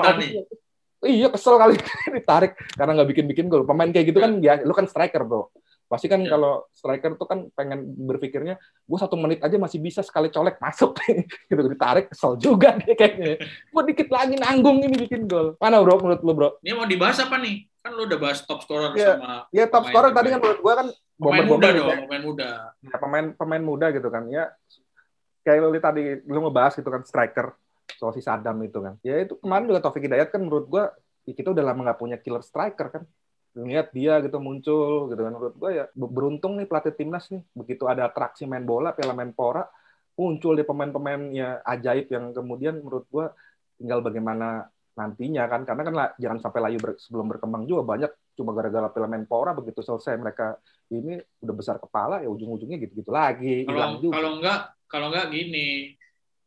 iya 1.04 1.28
kesel 1.28 1.60
kali. 1.60 1.76
Ditarik 2.16 2.56
karena 2.72 2.92
nggak 2.96 3.08
bikin 3.12 3.26
bikin 3.28 3.46
gol. 3.52 3.68
Pemain 3.68 3.90
kayak 3.90 4.06
gitu 4.08 4.18
kan 4.22 4.40
ya 4.40 4.62
lu 4.64 4.72
kan 4.72 4.88
striker 4.88 5.26
bro. 5.26 5.52
Pasti 5.86 6.10
kan 6.10 6.18
yeah. 6.18 6.34
kalau 6.34 6.66
striker 6.74 7.14
tuh 7.14 7.26
kan 7.30 7.38
pengen 7.54 7.94
berpikirnya 7.94 8.58
gue 8.58 8.98
satu 8.98 9.14
menit 9.14 9.38
aja 9.38 9.54
masih 9.54 9.78
bisa 9.78 10.02
sekali 10.02 10.32
colek 10.32 10.58
masuk. 10.58 10.98
Gitu 11.50 11.60
ditarik 11.62 12.10
kesel 12.10 12.34
juga 12.40 12.74
dia 12.80 12.94
kayaknya. 12.98 13.38
Gue 13.70 13.82
dikit 13.86 14.08
lagi 14.10 14.34
nanggung 14.34 14.82
ini 14.82 14.96
bikin 14.98 15.30
gol. 15.30 15.54
Mana 15.62 15.78
bro 15.84 16.00
menurut 16.00 16.22
lu 16.24 16.32
bro? 16.34 16.48
Ini 16.64 16.74
mau 16.74 16.88
dibahas 16.88 17.22
apa 17.22 17.38
nih? 17.38 17.68
Kan 17.84 17.94
lu 17.94 18.02
udah 18.10 18.18
bahas 18.18 18.42
top 18.42 18.66
scorer 18.66 18.90
yeah. 18.98 19.14
sama 19.14 19.46
ya 19.54 19.62
yeah, 19.62 19.66
top 19.70 19.86
scorer 19.86 20.10
tadi 20.10 20.34
kan 20.34 20.42
menurut 20.42 20.58
gue 20.58 20.74
kan 20.74 20.86
pemain 21.16 21.46
muda 21.46 21.68
dong 21.70 21.86
ya. 21.86 21.96
pemain 22.02 22.22
muda. 22.24 22.48
Ya, 22.82 22.96
pemain 22.98 23.26
pemain 23.38 23.62
muda 23.62 23.86
gitu 23.94 24.08
kan. 24.10 24.26
Ya 24.26 24.50
kayak 25.46 25.62
lu 25.62 25.78
tadi 25.78 26.18
lu 26.26 26.42
ngebahas 26.42 26.74
gitu 26.74 26.90
kan 26.90 27.06
striker 27.06 27.54
soal 27.96 28.12
si 28.14 28.22
Saddam 28.22 28.60
itu 28.62 28.78
kan. 28.78 28.94
Ya 29.00 29.20
itu 29.20 29.36
kemarin 29.40 29.66
juga 29.66 29.80
Taufik 29.82 30.04
Hidayat 30.04 30.28
kan 30.30 30.40
menurut 30.44 30.68
gua 30.68 30.92
ya 31.26 31.32
kita 31.34 31.50
udah 31.50 31.64
lama 31.64 31.80
nggak 31.90 32.00
punya 32.00 32.16
killer 32.20 32.44
striker 32.44 32.88
kan. 32.92 33.02
Lihat 33.56 33.90
dia 33.96 34.20
gitu 34.20 34.36
muncul 34.38 35.10
gitu 35.10 35.20
kan. 35.20 35.32
Menurut 35.32 35.54
gua 35.56 35.70
ya 35.72 35.84
beruntung 35.96 36.60
nih 36.60 36.68
pelatih 36.68 36.94
timnas 36.94 37.26
nih. 37.32 37.42
Begitu 37.56 37.88
ada 37.88 38.08
atraksi 38.08 38.44
main 38.44 38.62
bola 38.62 38.92
Piala 38.92 39.16
Menpora 39.16 39.64
muncul 40.16 40.56
di 40.56 40.64
pemain-pemain 40.64 41.20
ya 41.32 41.60
ajaib 41.60 42.08
yang 42.08 42.32
kemudian 42.32 42.80
menurut 42.80 43.04
gua 43.08 43.32
tinggal 43.76 44.04
bagaimana 44.04 44.68
nantinya 44.96 45.44
kan. 45.48 45.64
Karena 45.68 45.82
kan 45.84 45.94
lah, 45.94 46.08
jangan 46.16 46.40
sampai 46.40 46.60
layu 46.64 46.78
ber, 46.80 46.96
sebelum 46.96 47.28
berkembang 47.28 47.68
juga 47.68 47.84
banyak. 47.84 48.12
Cuma 48.36 48.52
gara-gara 48.52 48.88
Piala 48.92 49.08
Menpora 49.08 49.52
begitu 49.56 49.80
selesai 49.84 50.16
mereka 50.16 50.60
ini 50.92 51.18
udah 51.42 51.54
besar 51.54 51.76
kepala 51.82 52.22
ya 52.22 52.28
ujung-ujungnya 52.30 52.78
gitu-gitu 52.78 53.10
lagi 53.10 53.66
kalau 53.66 53.98
kalau 53.98 54.30
enggak 54.38 54.60
kalau 54.86 55.06
enggak 55.10 55.26
gini 55.34 55.98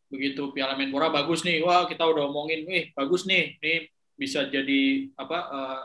begitu 0.09 0.49
Piala 0.51 0.73
Menpora 0.73 1.13
bagus 1.13 1.45
nih, 1.45 1.61
wah 1.61 1.85
kita 1.85 2.03
udah 2.03 2.27
omongin, 2.27 2.65
wih 2.65 2.89
bagus 2.97 3.29
nih, 3.29 3.61
nih 3.61 3.87
bisa 4.17 4.43
jadi 4.49 5.07
apa 5.15 5.37
uh, 5.47 5.81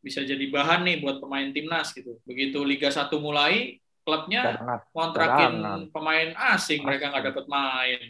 bisa 0.00 0.22
jadi 0.24 0.46
bahan 0.48 0.86
nih 0.86 0.96
buat 1.02 1.18
pemain 1.18 1.50
timnas 1.50 1.90
gitu. 1.92 2.22
Begitu 2.24 2.62
Liga 2.62 2.88
1 2.88 3.10
mulai, 3.18 3.82
klubnya 4.06 4.56
kontrakin 4.94 5.88
pemain 5.90 6.32
asing, 6.54 6.86
mereka 6.86 7.10
nggak 7.10 7.34
dapat 7.34 7.46
main. 7.50 8.00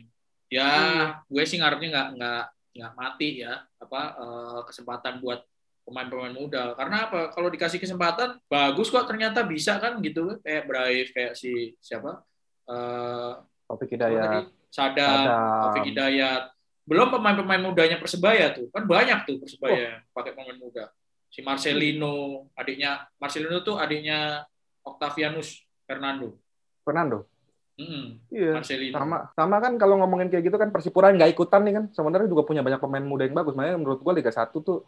Ya, 0.53 0.71
hmm. 0.71 1.33
gue 1.33 1.45
sih 1.49 1.59
ngarepnya 1.59 1.89
nggak 1.91 2.09
nggak 2.21 2.45
nggak 2.75 2.93
mati 2.99 3.29
ya 3.47 3.63
apa 3.79 4.03
uh, 4.19 4.61
kesempatan 4.67 5.23
buat 5.23 5.47
pemain-pemain 5.87 6.35
muda. 6.35 6.75
Karena 6.75 7.09
apa? 7.09 7.31
Kalau 7.31 7.49
dikasih 7.53 7.79
kesempatan 7.79 8.41
bagus 8.51 8.91
kok 8.91 9.07
ternyata 9.07 9.47
bisa 9.47 9.79
kan 9.79 10.01
gitu 10.03 10.41
kayak 10.43 10.65
Brave 10.67 11.11
kayak 11.15 11.33
si 11.39 11.77
siapa? 11.79 12.25
Uh, 12.67 13.39
Taufik 13.69 13.95
Hidayat. 13.95 14.51
Sadam, 14.75 15.23
Taufik 15.71 15.95
Hidayat. 15.95 16.51
Belum 16.83 17.09
pemain-pemain 17.15 17.63
mudanya 17.63 17.97
Persebaya 18.03 18.51
tuh. 18.51 18.67
Kan 18.75 18.91
banyak 18.91 19.23
tuh 19.23 19.39
Persebaya 19.39 20.03
oh. 20.03 20.11
pakai 20.11 20.35
pemain 20.35 20.59
muda. 20.59 20.91
Si 21.31 21.41
Marcelino, 21.47 22.51
adiknya 22.59 23.07
Marcelino 23.23 23.63
tuh 23.63 23.79
adiknya 23.79 24.43
Octavianus 24.83 25.63
Fernando. 25.87 26.35
Fernando. 26.83 27.31
Hmm, 27.75 28.19
iya. 28.31 28.59
Marcelino. 28.59 28.95
Sama, 28.99 29.31
sama 29.35 29.57
kan 29.63 29.79
kalau 29.79 29.99
ngomongin 30.03 30.31
kayak 30.31 30.51
gitu 30.51 30.59
kan 30.59 30.75
Persipura 30.75 31.15
nggak 31.15 31.31
ikutan 31.39 31.63
nih 31.63 31.75
kan. 31.79 31.85
Sebenarnya 31.95 32.27
juga 32.27 32.43
punya 32.43 32.67
banyak 32.67 32.83
pemain 32.83 33.07
muda 33.07 33.31
yang 33.31 33.35
bagus. 33.39 33.55
Makanya 33.55 33.79
menurut 33.79 34.03
gua 34.03 34.13
Liga 34.15 34.35
1 34.35 34.51
tuh 34.59 34.83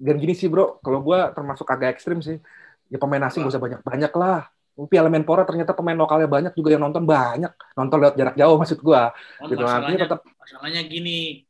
dan 0.00 0.16
gini 0.16 0.32
sih 0.36 0.48
bro, 0.48 0.80
kalau 0.84 1.00
gua 1.00 1.32
termasuk 1.32 1.64
agak 1.68 1.96
ekstrim 1.96 2.20
sih. 2.20 2.36
Ya 2.92 2.98
pemain 2.98 3.22
asing 3.22 3.46
gak 3.46 3.54
usah 3.56 3.62
banyak-banyak 3.62 4.12
lah. 4.18 4.50
Piala 4.88 5.12
Menpora 5.12 5.44
ternyata 5.44 5.76
pemain 5.76 5.98
lokalnya 5.98 6.30
banyak 6.30 6.52
juga 6.56 6.72
yang 6.72 6.82
nonton 6.86 7.04
banyak 7.04 7.52
nonton 7.76 7.96
lewat 8.00 8.14
jarak 8.16 8.34
jauh 8.38 8.56
maksud 8.56 8.78
gua 8.80 9.12
oh, 9.42 9.48
gitu 9.50 9.64
masalahnya, 9.66 9.98
tetap 10.06 10.20
masalahnya 10.38 10.80
gini 10.88 11.44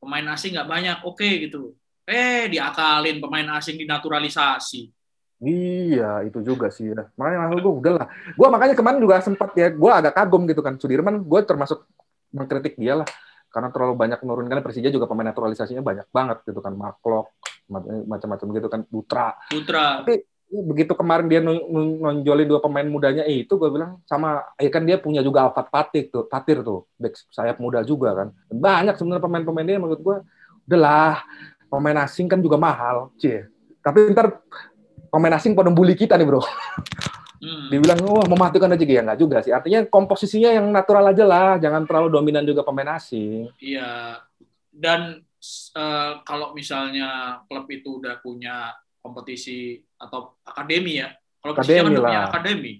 pemain 0.00 0.26
asing 0.34 0.58
nggak 0.58 0.68
banyak 0.68 0.96
oke 1.06 1.20
okay, 1.20 1.46
gitu 1.46 1.76
eh 2.08 2.50
diakalin 2.50 3.22
pemain 3.22 3.48
asing 3.60 3.78
dinaturalisasi 3.78 4.90
Iya, 5.44 6.24
itu 6.24 6.40
juga 6.40 6.72
sih 6.72 6.88
ya. 6.88 7.04
Makanya 7.20 7.52
gue 7.60 7.68
udah 7.68 7.92
lah. 8.00 8.06
Gue 8.32 8.48
makanya 8.48 8.74
kemarin 8.78 8.96
juga 8.96 9.20
sempat 9.20 9.52
ya, 9.52 9.68
gue 9.68 9.92
agak 9.92 10.16
kagum 10.16 10.48
gitu 10.48 10.64
kan. 10.64 10.80
Sudirman, 10.80 11.20
gue 11.20 11.40
termasuk 11.44 11.84
mengkritik 12.32 12.80
dia 12.80 13.02
lah. 13.02 13.08
Karena 13.52 13.68
terlalu 13.68 13.94
banyak 13.98 14.24
menurunkan 14.24 14.64
Persija 14.64 14.88
juga 14.88 15.04
pemain 15.04 15.28
naturalisasinya 15.28 15.84
banyak 15.84 16.08
banget 16.08 16.48
gitu 16.48 16.64
kan. 16.64 16.72
Maklok, 16.72 17.36
macam-macam 18.08 18.46
gitu 18.56 18.68
kan. 18.72 18.80
Dutra. 18.88 19.36
Dutra. 19.52 20.00
Tapi 20.00 20.24
begitu 20.62 20.92
kemarin 20.94 21.26
dia 21.26 21.40
nonjolin 21.42 22.46
dua 22.46 22.60
pemain 22.62 22.86
mudanya 22.86 23.26
itu 23.26 23.58
gue 23.58 23.70
bilang 23.72 23.98
sama 24.06 24.44
ya 24.60 24.70
kan 24.70 24.86
dia 24.86 25.00
punya 25.00 25.24
juga 25.24 25.50
Alfat 25.50 25.72
Patir 25.72 26.12
tuh 26.12 26.30
Patir 26.30 26.62
tuh 26.62 26.86
back 26.94 27.18
sayap 27.34 27.58
muda 27.58 27.82
juga 27.82 28.14
kan. 28.14 28.28
Banyak 28.52 28.94
sebenarnya 28.94 29.24
pemain-pemain 29.24 29.66
dia 29.66 29.78
menurut 29.82 30.00
gue 30.00 30.16
udahlah 30.70 31.24
pemain 31.66 32.06
asing 32.06 32.30
kan 32.30 32.38
juga 32.38 32.54
mahal 32.54 33.10
cie. 33.18 33.50
Tapi 33.82 34.14
ntar 34.14 34.38
pemain 35.10 35.34
asing 35.34 35.58
pada 35.58 35.74
bully 35.74 35.98
kita 35.98 36.14
nih 36.14 36.26
bro. 36.28 36.42
Hmm. 37.44 37.68
dibilang 37.68 38.00
wah 38.08 38.24
oh, 38.24 38.26
mematikan 38.30 38.72
aja 38.72 38.80
ya 38.88 39.04
nggak 39.04 39.20
juga 39.20 39.44
sih. 39.44 39.52
Artinya 39.52 39.84
komposisinya 39.84 40.48
yang 40.48 40.64
natural 40.72 41.12
aja 41.12 41.24
lah 41.28 41.60
jangan 41.60 41.84
terlalu 41.84 42.08
dominan 42.16 42.40
juga 42.46 42.64
pemain 42.64 42.96
asing. 42.96 43.52
Iya. 43.60 44.24
Dan 44.72 45.20
uh, 45.76 46.12
kalau 46.24 46.56
misalnya 46.56 47.42
klub 47.44 47.68
itu 47.68 48.00
udah 48.00 48.16
punya 48.24 48.72
kompetisi 49.04 49.84
atau 50.00 50.40
akademi 50.40 51.04
ya. 51.04 51.12
Kalau 51.44 51.52
Persija 51.52 51.84
kan 51.84 51.92
punya 51.92 52.20
akademi. 52.24 52.72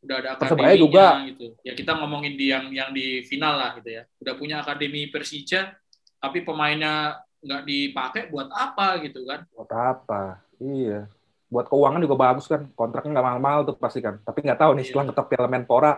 Udah 0.00 0.16
ada 0.24 0.28
akademi 0.40 0.80
juga. 0.80 1.06
gitu. 1.28 1.46
Ya 1.60 1.76
kita 1.76 1.92
ngomongin 2.00 2.32
di 2.32 2.48
yang 2.48 2.72
yang 2.72 2.90
di 2.96 3.20
final 3.28 3.60
lah 3.60 3.76
gitu 3.76 3.92
ya. 3.92 4.08
Udah 4.24 4.34
punya 4.40 4.64
akademi 4.64 5.12
Persija 5.12 5.76
tapi 6.16 6.40
pemainnya 6.40 7.20
nggak 7.44 7.62
dipakai 7.68 8.22
buat 8.32 8.48
apa 8.48 9.04
gitu 9.04 9.28
kan? 9.28 9.44
Buat 9.52 9.72
apa? 9.76 10.40
Iya. 10.56 11.12
Buat 11.52 11.68
keuangan 11.68 12.00
juga 12.00 12.16
bagus 12.16 12.48
kan. 12.48 12.72
Kontraknya 12.72 13.20
nggak 13.20 13.26
mahal-mahal 13.28 13.60
tuh 13.68 13.76
pasti 13.76 14.00
kan. 14.00 14.16
Tapi 14.24 14.48
nggak 14.48 14.56
tahu 14.56 14.80
nih 14.80 14.80
iya. 14.80 14.88
setelah 14.88 15.04
ngetop 15.12 15.26
Piala 15.28 15.48
Menpora 15.52 15.92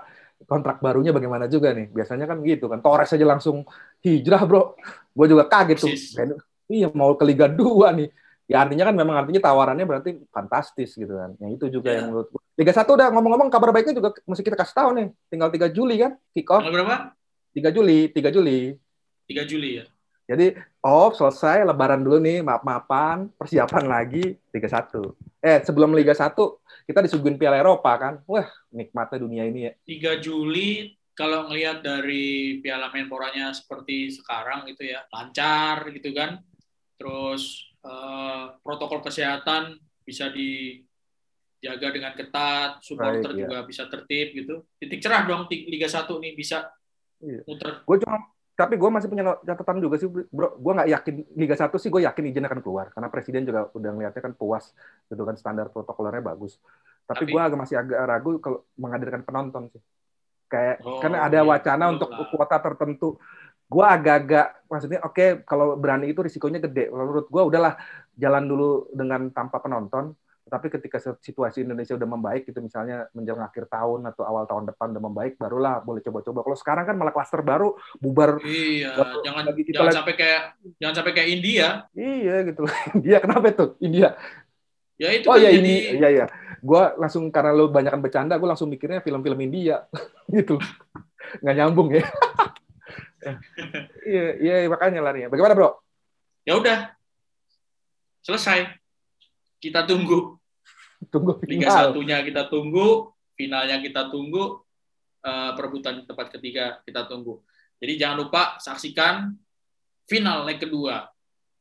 kontrak 0.47 0.79
barunya 0.83 1.15
bagaimana 1.15 1.47
juga 1.47 1.71
nih. 1.71 1.87
Biasanya 1.95 2.27
kan 2.27 2.43
gitu 2.43 2.67
kan. 2.67 2.83
Torres 2.83 3.15
aja 3.15 3.23
langsung 3.23 3.63
hijrah, 4.03 4.43
Bro. 4.43 4.75
Gue 5.15 5.27
juga 5.31 5.47
kaget 5.47 5.79
tuh. 5.79 5.95
Iya, 6.69 6.91
mau 6.93 7.15
ke 7.15 7.25
Liga 7.25 7.47
2 7.47 7.63
nih 7.95 8.11
ya 8.49 8.65
artinya 8.65 8.89
kan 8.89 8.97
memang 8.97 9.17
artinya 9.21 9.45
tawarannya 9.45 9.85
berarti 9.85 10.11
fantastis 10.33 10.97
gitu 10.97 11.13
kan. 11.13 11.37
Yang 11.39 11.51
itu 11.61 11.79
juga 11.79 11.93
yeah. 11.93 11.97
yang 12.01 12.07
menurut 12.11 12.29
gue. 12.33 12.41
Liga 12.59 12.73
1 12.73 12.89
udah 12.89 13.09
ngomong-ngomong 13.13 13.53
kabar 13.53 13.71
baiknya 13.71 13.95
juga 14.01 14.17
mesti 14.25 14.43
kita 14.43 14.57
kasih 14.57 14.75
tahu 14.75 14.91
nih. 14.97 15.07
Tinggal 15.29 15.49
3 15.53 15.69
Juli 15.71 15.95
kan 16.01 16.17
kick 16.33 16.49
off. 16.49 16.65
Tanggal 16.65 16.75
berapa? 16.75 16.97
3 17.55 17.77
Juli, 17.77 17.99
3 18.11 18.35
Juli. 18.35 18.61
3 19.29 19.45
Juli 19.45 19.71
ya. 19.79 19.85
Jadi 20.29 20.57
off 20.85 21.17
selesai 21.17 21.65
lebaran 21.65 22.05
dulu 22.05 22.21
nih, 22.21 22.45
maaf-maafan, 22.45 23.33
persiapan 23.37 23.85
lagi 23.85 24.37
Liga 24.53 24.69
1. 24.69 25.13
Eh, 25.45 25.61
sebelum 25.63 25.93
Liga 25.93 26.17
1 26.17 26.33
kita 26.89 27.05
disuguhin 27.05 27.37
Piala 27.37 27.61
Eropa 27.61 27.93
kan. 28.01 28.25
Wah, 28.25 28.49
nikmatnya 28.73 29.21
dunia 29.21 29.45
ini 29.45 29.69
ya. 29.69 29.73
3 29.85 30.25
Juli 30.25 30.97
kalau 31.13 31.53
ngelihat 31.53 31.85
dari 31.85 32.59
Piala 32.65 32.89
Menporanya 32.89 33.53
seperti 33.53 34.09
sekarang 34.09 34.65
gitu 34.73 34.89
ya, 34.89 35.05
lancar 35.13 35.93
gitu 35.93 36.17
kan. 36.17 36.41
Terus 36.97 37.68
uh, 37.85 38.57
protokol 38.65 39.05
kesehatan 39.05 39.79
bisa 40.03 40.33
dijaga 40.33 41.89
dengan 41.93 42.13
ketat, 42.17 42.81
supporter 42.81 43.37
Baik, 43.37 43.41
juga 43.45 43.57
bisa 43.69 43.83
tertib 43.87 44.29
gitu. 44.33 44.55
Titik 44.81 45.05
cerah 45.05 45.29
dong 45.29 45.45
Liga 45.51 45.87
1 45.87 46.09
nih 46.09 46.33
bisa 46.33 46.73
iya. 47.21 47.45
muter. 47.45 47.85
Gue 47.85 47.99
cuma 48.01 48.19
tapi 48.59 48.75
gue 48.75 48.91
masih 48.91 49.07
punya 49.07 49.39
catatan 49.47 49.79
juga 49.79 50.03
sih, 50.03 50.11
bro. 50.11 50.59
Gue 50.59 50.73
nggak 50.75 50.91
yakin 50.91 51.15
Liga 51.39 51.55
1 51.55 51.71
sih, 51.79 51.91
gue 51.95 52.03
yakin 52.03 52.25
izin 52.35 52.43
akan 52.49 52.59
keluar 52.59 52.91
karena 52.91 53.07
presiden 53.07 53.47
juga 53.47 53.71
udah 53.71 53.91
ngeliatnya 53.95 54.23
kan 54.25 54.35
puas, 54.35 54.75
gitu 55.07 55.23
kan 55.23 55.39
standar 55.39 55.71
protokolernya 55.71 56.25
bagus. 56.27 56.59
Tapi, 57.07 57.25
tapi 57.25 57.33
gue 57.33 57.41
agak 57.41 57.59
masih 57.59 57.77
agak 57.79 57.99
ragu 58.03 58.31
kalau 58.43 58.67
menghadirkan 58.75 59.23
penonton 59.23 59.71
sih. 59.71 59.83
Kayak 60.49 60.81
oh, 60.83 60.99
karena 60.99 61.29
ada 61.29 61.39
iya, 61.39 61.47
wacana 61.47 61.85
untuk 61.93 62.09
kuota 62.33 62.57
tertentu 62.59 63.21
gue 63.69 63.85
agak-agak 63.85 64.65
maksudnya 64.69 65.01
oke 65.05 65.15
okay, 65.17 65.29
kalau 65.45 65.77
berani 65.77 66.13
itu 66.13 66.21
risikonya 66.25 66.61
gede. 66.65 66.89
Menurut 66.89 67.29
gue 67.29 67.43
udahlah 67.43 67.77
jalan 68.17 68.45
dulu 68.49 68.89
dengan 68.93 69.29
tanpa 69.33 69.61
penonton. 69.61 70.17
Tapi 70.49 70.73
ketika 70.73 70.97
situasi 70.97 71.61
Indonesia 71.61 71.93
udah 71.93 72.09
membaik 72.09 72.49
gitu 72.49 72.65
misalnya 72.65 73.05
menjelang 73.13 73.45
akhir 73.45 73.69
tahun 73.69 74.09
atau 74.09 74.25
awal 74.25 74.49
tahun 74.49 74.73
depan 74.73 74.97
udah 74.97 75.05
membaik 75.05 75.37
barulah 75.37 75.85
boleh 75.85 76.01
coba-coba. 76.01 76.41
Kalau 76.41 76.57
sekarang 76.57 76.85
kan 76.89 76.97
malah 76.97 77.13
klaster 77.13 77.45
baru 77.45 77.77
bubar. 78.01 78.41
Iya 78.41 78.97
baru, 78.97 79.21
jangan 79.29 79.45
jangan 79.53 79.93
sampai 80.01 80.15
kayak 80.17 80.43
jangan 80.81 80.95
sampai 80.97 81.13
kayak 81.13 81.29
India. 81.29 81.69
Iya 81.93 82.49
gitu. 82.49 82.65
India 82.97 83.17
kenapa 83.21 83.53
tuh? 83.53 83.77
India. 83.85 84.17
Ya 84.97 85.13
itu 85.13 85.29
oh 85.29 85.37
kan 85.37 85.45
iya 85.45 85.51
jadi... 85.53 85.61
ini 85.61 85.75
iya 86.01 86.09
iya. 86.17 86.27
Gue 86.65 86.83
langsung 86.97 87.29
karena 87.29 87.53
lo 87.53 87.69
banyakkan 87.69 88.01
bercanda 88.01 88.41
gue 88.41 88.49
langsung 88.49 88.73
mikirnya 88.73 89.05
film-film 89.05 89.37
India. 89.45 89.85
Gitu. 90.33 90.57
Nggak 91.45 91.57
nyambung 91.61 91.93
ya 91.93 92.09
Iya, 94.09 94.27
iya 94.39 94.55
makanya 94.71 95.03
larinya. 95.03 95.29
Bagaimana, 95.29 95.55
Bro? 95.59 95.71
Ya 96.47 96.57
udah. 96.57 96.95
Selesai. 98.23 98.73
Kita 99.59 99.85
tunggu. 99.85 100.39
Tunggu 101.13 101.39
final. 101.43 101.51
Liga 101.51 101.69
satunya 101.71 102.19
kita 102.27 102.51
tunggu, 102.51 103.15
finalnya 103.39 103.79
kita 103.79 104.11
tunggu, 104.11 104.63
uh, 105.23 105.51
perebutan 105.55 106.03
tempat 106.07 106.35
ketiga 106.35 106.83
kita 106.83 107.07
tunggu. 107.07 107.43
Jadi 107.79 107.93
jangan 107.95 108.27
lupa 108.27 108.59
saksikan 108.59 109.31
final 110.11 110.43
leg 110.43 110.59
kedua 110.59 111.07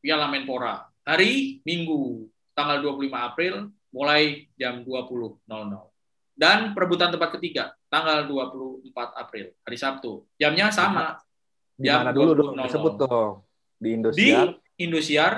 Piala 0.02 0.26
Menpora 0.26 0.90
hari 1.06 1.62
Minggu 1.62 2.26
tanggal 2.58 2.82
25 2.82 3.14
April 3.14 3.54
mulai 3.94 4.50
jam 4.58 4.82
20.00. 4.82 5.46
Dan 6.38 6.74
perebutan 6.78 7.10
tempat 7.10 7.38
ketiga 7.38 7.74
tanggal 7.90 8.26
24 8.30 8.94
April 9.18 9.54
hari 9.62 9.78
Sabtu. 9.78 10.26
Jamnya 10.38 10.70
sama 10.70 11.18
di 11.78 11.88
mana 11.94 12.10
dulu 12.10 12.32
dong? 12.34 12.58
Disebut 12.58 12.94
dong. 12.98 13.34
Di 13.78 13.90
Indosiar. 13.94 14.48
Di 14.74 14.82
Indosiar. 14.90 15.34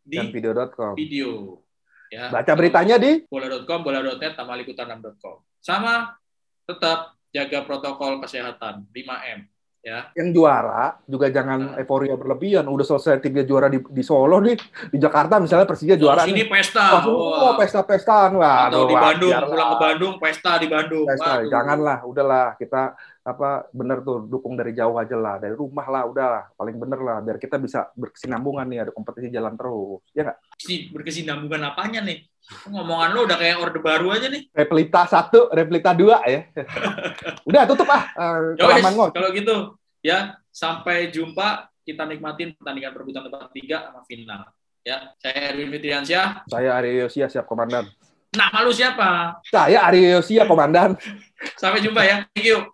Di 0.00 0.16
dan 0.16 0.32
video.com. 0.32 0.96
Video. 0.96 1.60
Ya. 2.08 2.32
Baca 2.32 2.52
beritanya 2.56 2.96
di 2.96 3.24
bola.com, 3.28 3.80
bola.net, 3.84 4.36
tamalikutanam.com. 4.36 5.44
Sama 5.60 6.16
tetap 6.64 7.16
jaga 7.34 7.66
protokol 7.66 8.22
kesehatan 8.22 8.88
5M 8.94 9.53
ya. 9.84 10.08
Yang 10.16 10.28
juara 10.32 10.96
juga 11.04 11.28
jangan 11.28 11.76
nah. 11.76 11.78
euforia 11.78 12.16
berlebihan. 12.16 12.64
Udah 12.64 12.82
selesai 12.88 13.20
timnya 13.20 13.44
juara 13.44 13.68
di, 13.68 13.78
di 13.84 14.02
Solo 14.02 14.40
nih, 14.40 14.56
di 14.88 14.98
Jakarta 14.98 15.36
misalnya 15.36 15.68
Persija 15.68 16.00
juara. 16.00 16.24
Ini 16.24 16.48
pesta. 16.48 17.04
oh, 17.04 17.52
pesta-pestaan 17.60 18.40
lah. 18.40 18.72
Atau 18.72 18.88
di 18.88 18.96
Bandung, 18.96 19.32
pulang 19.36 19.68
ke 19.68 19.78
Bandung, 19.78 20.14
pesta 20.16 20.52
di 20.56 20.66
Bandung. 20.72 21.04
Pesta. 21.04 21.44
Janganlah, 21.44 21.98
udahlah 22.08 22.56
kita 22.56 22.96
apa 23.24 23.64
bener 23.72 24.04
tuh 24.04 24.28
dukung 24.28 24.52
dari 24.52 24.76
jauh 24.76 25.00
aja 25.00 25.16
lah 25.16 25.40
dari 25.40 25.56
rumah 25.56 25.88
lah 25.88 26.04
udah 26.04 26.52
paling 26.60 26.76
bener 26.76 27.00
lah 27.00 27.24
biar 27.24 27.40
kita 27.40 27.56
bisa 27.56 27.88
berkesinambungan 27.96 28.68
nih 28.68 28.84
ada 28.84 28.92
kompetisi 28.92 29.32
jalan 29.32 29.56
terus 29.56 30.04
ya 30.12 30.28
nggak 30.28 30.38
si 30.60 30.92
berkesinambungan 30.92 31.72
apanya 31.72 32.04
nih 32.04 32.20
ngomongan 32.68 33.10
lo 33.16 33.20
udah 33.24 33.36
kayak 33.40 33.56
orde 33.56 33.80
baru 33.80 34.12
aja 34.12 34.28
nih 34.28 34.52
replita 34.52 35.08
satu 35.08 35.48
replita 35.48 35.96
dua 35.96 36.20
ya 36.28 36.44
udah 37.48 37.62
tutup 37.64 37.88
ah 37.88 38.04
uh, 38.14 38.52
kalau 39.12 39.32
gitu 39.32 39.76
ya 40.04 40.36
Sampai 40.54 41.10
jumpa. 41.10 41.66
Kita 41.84 42.08
nikmatin 42.08 42.56
pertandingan 42.56 42.96
perebutan 42.96 43.28
tempat 43.28 43.52
tiga 43.52 43.84
sama 43.84 44.00
final. 44.08 44.48
Ya, 44.80 45.12
saya 45.20 45.52
Erwin 45.52 45.68
Fitriansyah. 45.68 46.48
Saya 46.48 46.80
Aryo 46.80 47.04
Yosia, 47.04 47.28
siap 47.28 47.44
komandan. 47.44 47.84
Nama 48.32 48.64
lu 48.64 48.72
siapa? 48.72 49.36
Saya 49.44 49.84
Aryo 49.84 50.16
Yosia, 50.16 50.48
komandan. 50.48 50.96
Sampai 51.60 51.84
jumpa 51.84 52.00
ya. 52.00 52.24
Thank 52.32 52.48
you. 52.48 52.64